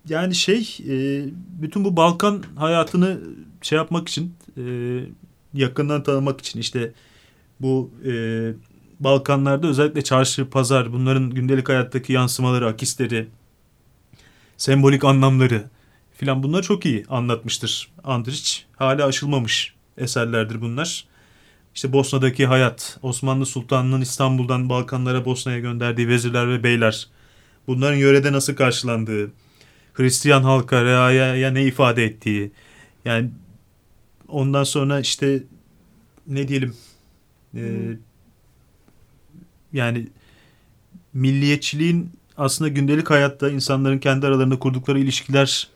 yani 0.08 0.34
şey 0.34 0.78
e, 0.88 1.24
bütün 1.62 1.84
bu 1.84 1.96
Balkan 1.96 2.42
hayatını 2.56 3.20
şey 3.62 3.76
yapmak 3.76 4.08
için 4.08 4.34
e, 4.56 4.62
yakından 5.54 6.02
tanımak 6.02 6.40
için 6.40 6.60
işte 6.60 6.92
bu 7.60 7.90
e, 8.06 8.12
Balkanlarda 9.00 9.66
özellikle 9.66 10.04
çarşı, 10.04 10.50
pazar 10.50 10.92
bunların 10.92 11.30
gündelik 11.30 11.68
hayattaki 11.68 12.12
yansımaları, 12.12 12.66
akisleri, 12.66 13.28
sembolik 14.56 15.04
anlamları 15.04 15.64
filan 16.18 16.42
bunları 16.42 16.62
çok 16.62 16.86
iyi 16.86 17.04
anlatmıştır 17.08 17.90
Andrić. 18.04 18.62
Hala 18.76 19.06
aşılmamış 19.06 19.74
eserlerdir 19.98 20.60
bunlar. 20.60 21.04
İşte 21.74 21.92
Bosna'daki 21.92 22.46
hayat, 22.46 22.98
Osmanlı 23.02 23.46
Sultanı'nın 23.46 24.00
İstanbul'dan 24.00 24.68
Balkanlara 24.68 25.24
Bosna'ya 25.24 25.58
gönderdiği 25.58 26.08
vezirler 26.08 26.48
ve 26.48 26.62
beyler, 26.62 27.08
bunların 27.66 27.96
yörede 27.96 28.32
nasıl 28.32 28.54
karşılandığı, 28.54 29.30
Hristiyan 29.92 30.42
halka, 30.42 30.84
reaya 30.84 31.50
ne 31.50 31.64
ifade 31.64 32.04
ettiği, 32.04 32.50
yani 33.04 33.30
ondan 34.28 34.64
sonra 34.64 35.00
işte 35.00 35.42
ne 36.26 36.48
diyelim 36.48 36.76
e, 37.54 37.62
yani 39.72 40.08
milliyetçiliğin 41.12 42.10
aslında 42.36 42.68
gündelik 42.68 43.10
hayatta 43.10 43.50
insanların 43.50 43.98
kendi 43.98 44.26
aralarında 44.26 44.58
kurdukları 44.58 44.98
ilişkiler 44.98 45.68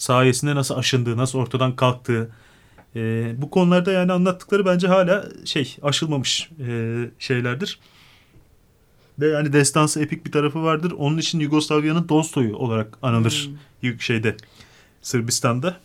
sayesinde 0.00 0.54
nasıl 0.54 0.74
aşındığı, 0.74 1.16
nasıl 1.16 1.38
ortadan 1.38 1.76
kalktığı 1.76 2.30
e, 2.96 3.32
bu 3.36 3.50
konularda 3.50 3.92
yani 3.92 4.12
anlattıkları 4.12 4.66
bence 4.66 4.88
hala 4.88 5.28
şey 5.44 5.76
aşılmamış 5.82 6.50
e, 6.68 6.96
şeylerdir. 7.18 7.78
Ve 9.18 9.28
yani 9.28 9.52
destansı 9.52 10.02
epik 10.02 10.26
bir 10.26 10.32
tarafı 10.32 10.62
vardır. 10.62 10.92
Onun 10.98 11.18
için 11.18 11.40
Yugoslavya'nın 11.40 12.06
Tolstoy'u 12.06 12.56
olarak 12.56 12.98
anılır 13.02 13.50
hmm. 13.82 14.00
şeyde 14.00 14.36
Sırbistan'da. 15.02 15.76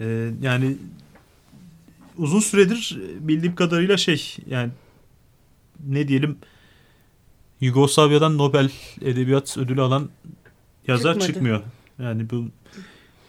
Ee, 0.00 0.30
yani 0.42 0.76
uzun 2.18 2.40
süredir 2.40 2.98
bildiğim 3.20 3.54
kadarıyla 3.54 3.96
şey 3.96 4.36
yani 4.46 4.70
ne 5.86 6.08
diyelim 6.08 6.38
Yugoslavya'dan 7.60 8.38
Nobel 8.38 8.70
Edebiyat 9.02 9.56
Ödülü 9.58 9.80
alan 9.80 10.08
yazar 10.86 11.12
Çıkmadı. 11.12 11.32
çıkmıyor. 11.32 11.62
Yani 11.98 12.30
bu 12.30 12.44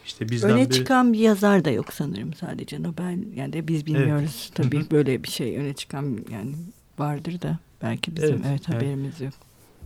işte 0.06 0.30
bizden 0.30 0.52
öne 0.52 0.70
bir... 0.70 0.74
çıkan 0.74 1.14
bir 1.14 1.20
yazar 1.20 1.66
da 1.66 1.70
yok 1.70 1.94
sanırım 1.94 2.34
sadece 2.34 2.84
Nobel 2.84 3.18
yani 3.36 3.54
de 3.54 3.68
biz 3.68 3.86
bilmiyoruz 3.86 4.52
evet. 4.58 4.72
tabii 4.72 4.92
böyle 4.92 5.24
bir 5.24 5.30
şey 5.30 5.58
öne 5.58 5.74
çıkan 5.74 6.18
yani 6.32 6.52
vardır 7.00 7.42
da 7.42 7.60
belki 7.82 8.16
bizim 8.16 8.36
evet, 8.36 8.46
evet 8.50 8.70
haberimiz 8.70 9.12
evet. 9.12 9.22
yok. 9.22 9.34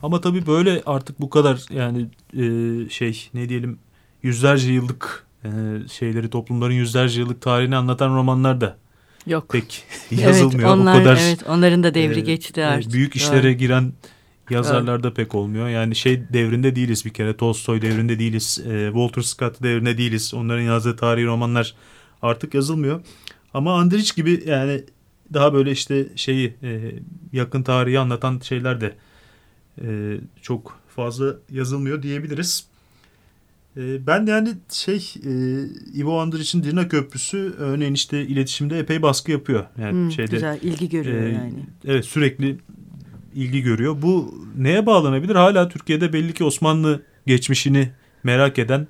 Ama 0.04 0.22
tabii 0.22 0.48
böyle 0.48 0.82
artık 0.86 1.22
bu 1.22 1.30
kadar 1.30 1.66
yani 1.70 2.08
e, 2.34 2.90
şey 2.90 3.30
ne 3.34 3.50
diyelim 3.50 3.80
yüzlerce 4.24 4.72
yıllık 4.72 5.26
e, 5.44 5.50
şeyleri 5.92 6.30
toplumların 6.30 6.74
yüzlerce 6.74 7.20
yıllık 7.20 7.42
tarihini 7.42 7.76
anlatan 7.76 8.16
romanlar 8.16 8.62
da 8.62 8.78
yok. 9.28 9.50
Pek 9.50 9.84
yazılmıyor. 10.12 10.70
Evet, 10.70 10.80
onlar, 10.80 10.96
o 10.96 11.04
kadar. 11.04 11.20
Evet, 11.22 11.44
onların 11.48 11.84
da 11.84 11.94
devri 11.94 12.20
e, 12.20 12.22
geçti 12.22 12.66
artık. 12.66 12.94
Büyük 12.94 13.16
işlere 13.16 13.44
Doğru. 13.44 13.52
giren 13.52 13.94
yazarlarda 14.52 15.08
evet. 15.08 15.18
pek 15.18 15.36
olmuyor. 15.36 15.70
Yani 15.70 15.96
şey 15.96 16.34
devrinde 16.34 16.76
değiliz 16.76 17.06
bir 17.06 17.14
kere. 17.14 17.38
Tolstoy 17.38 17.82
devrinde 17.82 18.20
değiliz. 18.20 18.64
E, 18.68 18.86
Walter 18.88 19.22
Scott 19.22 19.64
devrinde 19.64 19.98
değiliz. 19.98 20.34
Onların 20.34 20.62
yazdığı 20.62 20.96
tarihi 20.96 21.26
romanlar 21.26 21.76
artık 22.22 22.54
yazılmıyor. 22.54 23.02
Ama 23.54 23.80
Andrich 23.80 24.16
gibi 24.16 24.44
yani 24.46 24.84
daha 25.34 25.54
böyle 25.54 25.72
işte 25.72 26.08
şeyi 26.16 26.54
e, 26.64 26.92
yakın 27.34 27.64
tarihi 27.64 28.00
anlatan 28.00 28.40
şeyler 28.40 28.82
de 28.82 28.96
e, 29.82 30.18
çok 30.42 30.80
fazla 30.96 31.36
yazılmıyor 31.50 32.04
diyebiliriz. 32.04 32.66
E, 33.78 34.08
ben 34.08 34.26
yani 34.26 34.50
şey 34.72 35.14
e, 35.26 35.32
Ivo 36.00 36.20
Andrić'in 36.20 36.64
Dirna 36.64 36.88
Köprüsü 36.88 37.54
örneğin 37.58 37.94
işte 37.94 38.22
iletişimde 38.28 38.80
epey 38.80 39.02
baskı 39.02 39.32
yapıyor. 39.32 39.66
Yani 39.78 39.92
hmm, 39.92 40.12
şeyde 40.12 40.32
güzel 40.32 40.60
ilgi 40.62 40.90
görüyor 40.90 41.24
e, 41.24 41.30
yani. 41.30 41.66
Evet 41.86 42.06
sürekli 42.06 42.58
ilgi 43.36 43.62
görüyor. 43.62 44.02
Bu 44.02 44.36
neye 44.58 44.86
bağlanabilir? 44.86 45.36
Hala 45.36 45.70
Türkiye'de 45.70 46.14
belli 46.14 46.34
ki 46.34 46.44
Osmanlı 46.44 47.04
geçmişini 47.28 47.92
merak 48.24 48.60
eden 48.60 48.88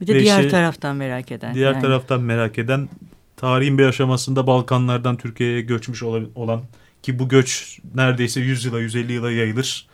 bir 0.00 0.06
de 0.06 0.20
diğer 0.20 0.40
şey, 0.40 0.50
taraftan 0.50 0.96
merak 0.96 1.32
eden. 1.32 1.54
Diğer 1.54 1.72
yani. 1.72 1.82
taraftan 1.82 2.20
merak 2.20 2.58
eden 2.58 2.88
tarihin 3.36 3.78
bir 3.78 3.86
aşamasında 3.86 4.46
Balkanlardan 4.46 5.16
Türkiye'ye 5.16 5.60
göçmüş 5.60 6.02
olan 6.34 6.62
ki 7.02 7.18
bu 7.18 7.28
göç 7.28 7.78
neredeyse 7.94 8.40
100 8.40 8.64
yıla 8.64 8.80
150 8.80 9.12
yıla 9.12 9.30
yayılır. 9.30 9.86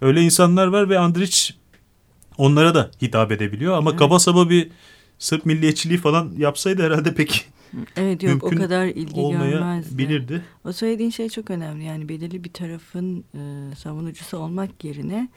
Öyle 0.00 0.22
insanlar 0.22 0.66
var 0.66 0.90
ve 0.90 0.94
Andrić 0.94 1.54
onlara 2.38 2.74
da 2.74 2.90
hitap 3.02 3.32
edebiliyor 3.32 3.76
ama 3.76 3.90
evet. 3.90 3.98
kaba 3.98 4.18
saba 4.18 4.50
bir 4.50 4.70
Sırp 5.20 5.46
milliyetçiliği 5.46 5.98
falan 5.98 6.32
yapsaydı 6.38 6.82
herhalde 6.82 7.14
pek 7.14 7.48
Evet 7.96 8.22
yok 8.22 8.44
o 8.44 8.50
kadar 8.50 8.86
ilgi 8.86 9.30
görmezdi. 9.30 9.98
bilirdi. 9.98 10.42
O 10.64 10.72
söylediğin 10.72 11.10
şey 11.10 11.28
çok 11.28 11.50
önemli. 11.50 11.84
Yani 11.84 12.08
belirli 12.08 12.44
bir 12.44 12.52
tarafın 12.52 13.24
e, 13.34 13.74
savunucusu 13.76 14.38
olmak 14.38 14.84
yerine 14.84 15.28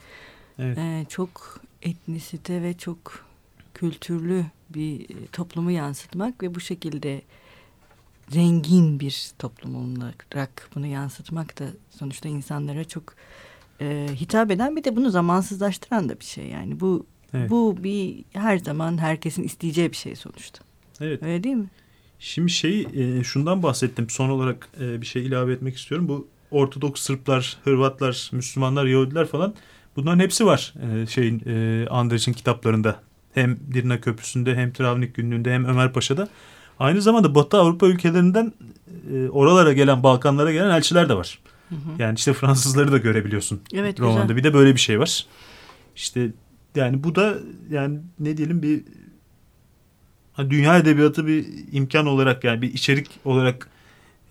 evet. 0.58 0.78
e, 0.78 1.06
çok 1.08 1.60
etnisite 1.82 2.62
ve 2.62 2.74
çok 2.74 3.26
kültürlü 3.74 4.44
bir 4.70 5.06
toplumu 5.32 5.70
yansıtmak 5.70 6.42
ve 6.42 6.54
bu 6.54 6.60
şekilde 6.60 7.22
zengin 8.28 9.00
bir 9.00 9.30
toplum 9.38 9.74
olarak 9.74 10.70
bunu 10.74 10.86
yansıtmak 10.86 11.58
da 11.58 11.64
sonuçta 11.90 12.28
insanlara 12.28 12.84
çok 12.84 13.14
e, 13.80 14.08
hitap 14.14 14.50
eden 14.50 14.76
bir 14.76 14.84
de 14.84 14.96
bunu 14.96 15.10
zamansızlaştıran 15.10 16.08
da 16.08 16.20
bir 16.20 16.24
şey 16.24 16.46
yani 16.46 16.80
bu 16.80 17.06
evet. 17.34 17.50
bu 17.50 17.76
bir 17.84 18.24
her 18.32 18.58
zaman 18.58 18.98
herkesin 18.98 19.42
isteyeceği 19.42 19.90
bir 19.90 19.96
şey 19.96 20.16
sonuçta. 20.16 20.64
Evet. 21.00 21.22
Öyle 21.22 21.44
değil 21.44 21.56
mi? 21.56 21.68
Şimdi 22.24 22.50
şey 22.50 22.86
e, 22.94 23.24
şundan 23.24 23.62
bahsettim 23.62 24.10
son 24.10 24.28
olarak 24.28 24.68
e, 24.80 25.00
bir 25.00 25.06
şey 25.06 25.26
ilave 25.26 25.52
etmek 25.52 25.76
istiyorum. 25.76 26.08
Bu 26.08 26.28
Ortodoks 26.50 27.02
Sırplar, 27.02 27.56
Hırvatlar, 27.64 28.30
Müslümanlar, 28.32 28.84
Yahudiler 28.84 29.26
falan 29.26 29.54
bunların 29.96 30.18
hepsi 30.18 30.46
var 30.46 30.74
e, 30.82 31.06
şeyin 31.06 31.42
e, 31.46 31.86
Andreç'in 31.88 32.32
kitaplarında. 32.32 33.00
Hem 33.34 33.58
Dirna 33.74 34.00
Köprüsü'nde 34.00 34.56
hem 34.56 34.72
Travnik 34.72 35.14
Günlüğü'nde 35.14 35.52
hem 35.52 35.64
Ömer 35.64 35.92
Paşa'da. 35.92 36.28
Aynı 36.78 37.02
zamanda 37.02 37.34
Batı 37.34 37.56
Avrupa 37.56 37.86
ülkelerinden 37.86 38.52
e, 39.12 39.28
oralara 39.28 39.72
gelen 39.72 40.02
Balkanlara 40.02 40.52
gelen 40.52 40.70
elçiler 40.70 41.08
de 41.08 41.14
var. 41.14 41.38
Hı 41.68 41.74
hı. 41.74 42.02
Yani 42.02 42.16
işte 42.16 42.32
Fransızları 42.32 42.92
da 42.92 42.98
görebiliyorsun 42.98 43.60
evet, 43.74 44.00
romanda. 44.00 44.22
Güzel. 44.22 44.36
Bir 44.36 44.44
de 44.44 44.54
böyle 44.54 44.74
bir 44.74 44.80
şey 44.80 45.00
var. 45.00 45.26
İşte 45.96 46.30
yani 46.74 47.04
bu 47.04 47.14
da 47.14 47.34
yani 47.70 47.98
ne 48.18 48.36
diyelim 48.36 48.62
bir 48.62 48.82
dünya 50.38 50.78
edebiyatı 50.78 51.26
bir 51.26 51.46
imkan 51.72 52.06
olarak 52.06 52.44
yani 52.44 52.62
bir 52.62 52.74
içerik 52.74 53.10
olarak 53.24 53.68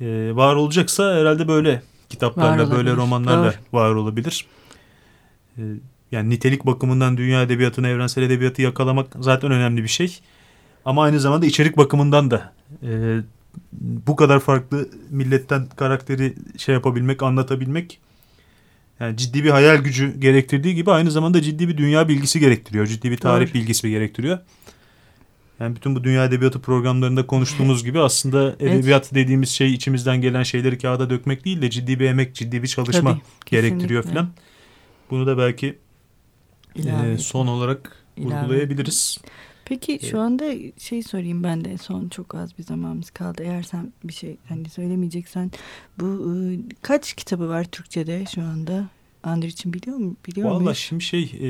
e, 0.02 0.32
var 0.36 0.56
olacaksa 0.56 1.16
herhalde 1.16 1.48
böyle 1.48 1.82
kitaplarla 2.10 2.72
böyle 2.72 2.96
romanlarla 2.96 3.54
Doğru. 3.54 3.80
var 3.80 3.96
olabilir. 3.96 4.46
E, 5.58 5.62
yani 6.12 6.30
nitelik 6.30 6.66
bakımından 6.66 7.18
dünya 7.18 7.42
edebiyatını, 7.42 7.88
evrensel 7.88 8.24
edebiyatı 8.24 8.62
yakalamak 8.62 9.08
zaten 9.20 9.52
önemli 9.52 9.84
bir 9.84 9.88
şey. 9.88 10.20
Ama 10.86 11.04
aynı 11.04 11.20
zamanda 11.20 11.46
içerik 11.46 11.78
bakımından 11.78 12.32
da 12.32 12.54
e, 12.84 13.20
bu 13.82 14.16
kadar 14.16 14.40
farklı 14.40 14.90
milletten 15.10 15.68
karakteri 15.76 16.34
şey 16.58 16.76
yapabilmek, 16.76 17.24
anlatabilmek 17.24 18.00
yani 19.00 19.18
ciddi 19.18 19.44
bir 19.44 19.50
hayal 19.50 19.78
gücü 19.78 20.20
gerektirdiği 20.20 20.76
gibi 20.76 20.92
aynı 20.92 21.12
zamanda 21.12 21.42
ciddi 21.42 21.68
bir 21.68 21.78
dünya 21.78 22.08
bilgisi 22.08 22.40
gerektiriyor. 22.40 22.86
Ciddi 22.86 23.12
bir 23.12 23.18
tarih 23.18 23.48
Doğru. 23.48 23.54
bilgisi 23.54 23.90
gerektiriyor. 23.90 24.40
Yani 25.64 25.76
bütün 25.76 25.96
bu 25.96 26.04
dünya 26.04 26.26
edebiyatı 26.26 26.62
programlarında 26.62 27.28
konuştuğumuz 27.28 27.84
gibi 27.84 28.00
aslında 28.00 28.56
edebiyat 28.60 29.04
evet. 29.04 29.16
dediğimiz 29.16 29.50
şey 29.50 29.74
içimizden 29.74 30.22
gelen 30.22 30.44
şeyleri 30.44 30.78
kağıda 30.78 31.10
dökmek 31.10 31.46
değil 31.46 31.62
de 31.62 31.70
ciddi 31.70 32.00
bir 32.00 32.06
emek, 32.06 32.36
ciddi 32.36 32.64
bir 32.64 32.68
çalışma 32.68 33.12
Tabii, 33.12 33.22
gerektiriyor 33.46 34.04
falan. 34.04 34.30
Bunu 35.10 35.28
da 35.28 35.38
belki 35.38 35.78
e, 36.76 37.18
son 37.18 37.48
olarak 37.48 37.98
İlave. 38.18 38.42
vurgulayabiliriz. 38.42 39.18
Peki 39.66 40.00
şu 40.10 40.20
anda 40.20 40.46
şey 40.78 41.04
sorayım 41.04 41.44
ben 41.44 41.66
de 41.66 41.78
son 41.78 42.10
çok 42.10 42.36
az 42.36 42.58
bir 42.58 42.64
zamanımız 42.64 43.12
kaldı. 43.12 43.44
Eğer 43.46 43.64
sen 43.64 43.94
bir 44.04 44.14
şey 44.14 44.38
hani 44.50 44.70
söylemeyeceksen 44.70 45.52
bu 46.00 46.06
ıı, 46.06 46.58
kaç 46.82 47.14
kitabı 47.14 47.50
var 47.50 47.64
Türkçe'de 47.64 48.26
şu 48.36 48.42
anda? 48.42 48.88
Andr 49.24 49.46
için 49.46 49.74
biliyor 49.74 49.98
mu? 49.98 50.16
Biliyor 50.28 50.52
Valla 50.52 50.74
şimdi 50.74 51.04
şey 51.04 51.24
e, 51.24 51.44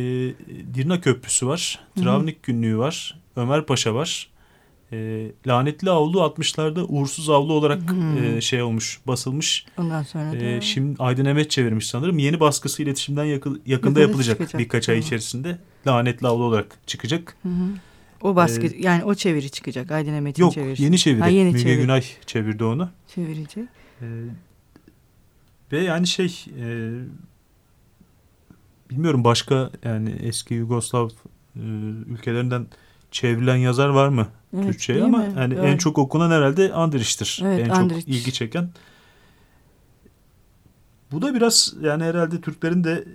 Dirna 0.73 1.01
Köprüsü 1.01 1.47
var. 1.47 1.79
Travnik 1.95 2.43
Günlüğü 2.43 2.77
var. 2.77 3.19
Ömer 3.35 3.65
Paşa 3.65 3.95
var. 3.95 4.29
E, 4.91 5.27
Lanetli 5.47 5.89
Avlu 5.89 6.19
60'larda 6.19 6.85
uğursuz 6.87 7.29
avlu 7.29 7.53
olarak 7.53 7.81
e, 8.23 8.41
şey 8.41 8.61
olmuş 8.61 8.99
basılmış. 9.07 9.65
Ondan 9.77 10.03
sonra 10.03 10.35
e, 10.35 10.61
Şimdi 10.61 11.03
Aydın 11.03 11.25
Emet 11.25 11.51
çevirmiş 11.51 11.87
sanırım. 11.87 12.19
Yeni 12.19 12.39
baskısı 12.39 12.83
iletişimden 12.83 13.25
yakın, 13.25 13.61
yakında 13.65 13.99
yapılacak 13.99 14.37
çıkacak. 14.37 14.59
birkaç 14.59 14.89
ay 14.89 14.99
içerisinde. 14.99 15.57
Lanetli 15.87 16.27
Avlu 16.27 16.43
olarak 16.43 16.77
çıkacak. 16.87 17.35
Hı 17.43 17.49
hı. 17.49 17.67
O 18.21 18.35
baskı 18.35 18.67
ee, 18.67 18.77
yani 18.79 19.03
o 19.03 19.15
çeviri 19.15 19.49
çıkacak 19.49 19.91
Aydın 19.91 20.13
Emet'in 20.13 20.43
yok, 20.43 20.53
çevirisi. 20.53 20.83
Yok 20.83 20.89
yeni 20.89 20.97
çeviri. 20.97 21.21
Ha, 21.21 21.27
yeni 21.27 21.51
Müge 21.51 21.63
çeviri. 21.63 21.81
Günay 21.81 22.03
çevirdi 22.25 22.63
onu. 22.63 22.89
Çevirecek. 23.15 23.65
Ee, 24.01 24.05
ve 25.71 25.81
yani 25.81 26.07
şey 26.07 26.45
e, 26.59 26.91
bilmiyorum 28.93 29.23
başka 29.23 29.69
yani 29.83 30.09
eski 30.09 30.53
Yugoslav 30.53 31.09
e, 31.09 31.61
ülkelerinden 32.07 32.67
çevrilen 33.11 33.55
yazar 33.55 33.89
var 33.89 34.07
mı 34.07 34.27
evet, 34.53 34.65
Türkçe'ye 34.65 35.03
ama 35.03 35.17
mi? 35.17 35.33
yani 35.37 35.53
en 35.53 35.77
çok 35.77 35.97
okunan 35.97 36.31
herhalde 36.31 36.71
Andrić'tir. 36.73 37.41
Evet, 37.45 37.67
en 37.67 37.69
Andrić. 37.69 37.99
çok 37.99 38.07
ilgi 38.07 38.33
çeken. 38.33 38.69
Bu 41.11 41.21
da 41.21 41.35
biraz 41.35 41.73
yani 41.81 42.03
herhalde 42.03 42.41
Türklerin 42.41 42.83
de 42.83 43.05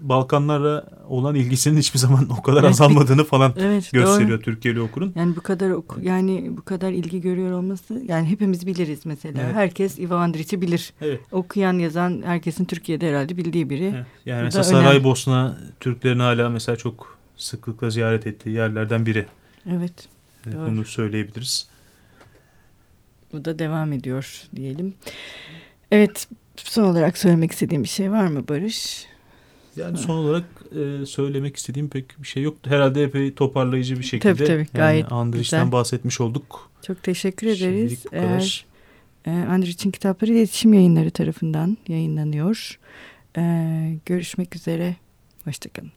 Balkanlara 0.00 0.84
olan 1.12 1.34
ilgisinin 1.34 1.78
hiçbir 1.78 1.98
zaman 1.98 2.28
o 2.38 2.42
kadar 2.42 2.60
evet, 2.60 2.70
azalmadığını 2.70 3.24
falan 3.24 3.54
evet, 3.58 3.92
gösteriyor 3.92 4.38
doğru. 4.38 4.40
Türkiye'li 4.40 4.80
okurun. 4.80 5.12
Yani 5.16 5.36
bu 5.36 5.40
kadar 5.40 5.70
oku, 5.70 6.00
yani 6.02 6.50
bu 6.56 6.62
kadar 6.62 6.92
ilgi 6.92 7.20
görüyor 7.20 7.52
olması 7.52 8.02
yani 8.08 8.26
hepimiz 8.26 8.66
biliriz 8.66 9.06
mesela. 9.06 9.42
Evet. 9.42 9.54
Herkes 9.54 9.98
Ivo 9.98 10.14
Andrić'i 10.14 10.60
bilir. 10.60 10.92
Evet. 11.00 11.20
Okuyan 11.32 11.78
yazan 11.78 12.22
herkesin 12.24 12.64
Türkiye'de 12.64 13.08
herhalde 13.08 13.36
bildiği 13.36 13.70
biri. 13.70 13.92
Evet. 13.94 14.06
Yani 14.26 14.40
bu 14.40 14.44
mesela 14.44 14.64
Saraybosna 14.64 15.58
Türklerin 15.80 16.18
hala 16.18 16.48
mesela 16.48 16.76
çok 16.76 17.18
sıklıkla 17.36 17.90
ziyaret 17.90 18.26
ettiği 18.26 18.50
yerlerden 18.50 19.06
biri. 19.06 19.26
Evet. 19.70 20.08
Doğru. 20.52 20.66
Bunu 20.66 20.84
söyleyebiliriz. 20.84 21.68
Bu 23.32 23.44
da 23.44 23.58
devam 23.58 23.92
ediyor 23.92 24.42
diyelim. 24.56 24.94
Evet 25.90 26.28
son 26.56 26.84
olarak 26.84 27.18
söylemek 27.18 27.52
istediğim 27.52 27.82
bir 27.82 27.88
şey 27.88 28.10
var 28.10 28.26
mı 28.26 28.48
Barış? 28.48 29.11
Yani 29.76 29.98
son 29.98 30.16
olarak 30.16 30.44
e, 30.72 31.06
söylemek 31.06 31.56
istediğim 31.56 31.88
pek 31.88 32.22
bir 32.22 32.26
şey 32.26 32.42
yok. 32.42 32.56
Herhalde 32.66 33.02
epey 33.02 33.34
toparlayıcı 33.34 33.98
bir 33.98 34.04
şekilde. 34.04 34.34
Tabii 34.34 34.46
tabii 34.46 34.66
gayet 34.74 35.10
yani 35.10 35.20
Andrić'ten 35.20 35.72
bahsetmiş 35.72 36.20
olduk. 36.20 36.70
Çok 36.86 37.02
teşekkür 37.02 37.46
ederiz. 37.46 38.04
Eğer 38.12 38.66
e, 39.26 39.30
Andrić'in 39.30 39.90
kitapları 39.90 40.32
iletişim 40.32 40.74
yayınları 40.74 41.10
tarafından 41.10 41.76
yayınlanıyor. 41.88 42.78
Ee, 43.36 43.98
görüşmek 44.06 44.56
üzere. 44.56 44.96
Hoşçakalın. 45.44 45.92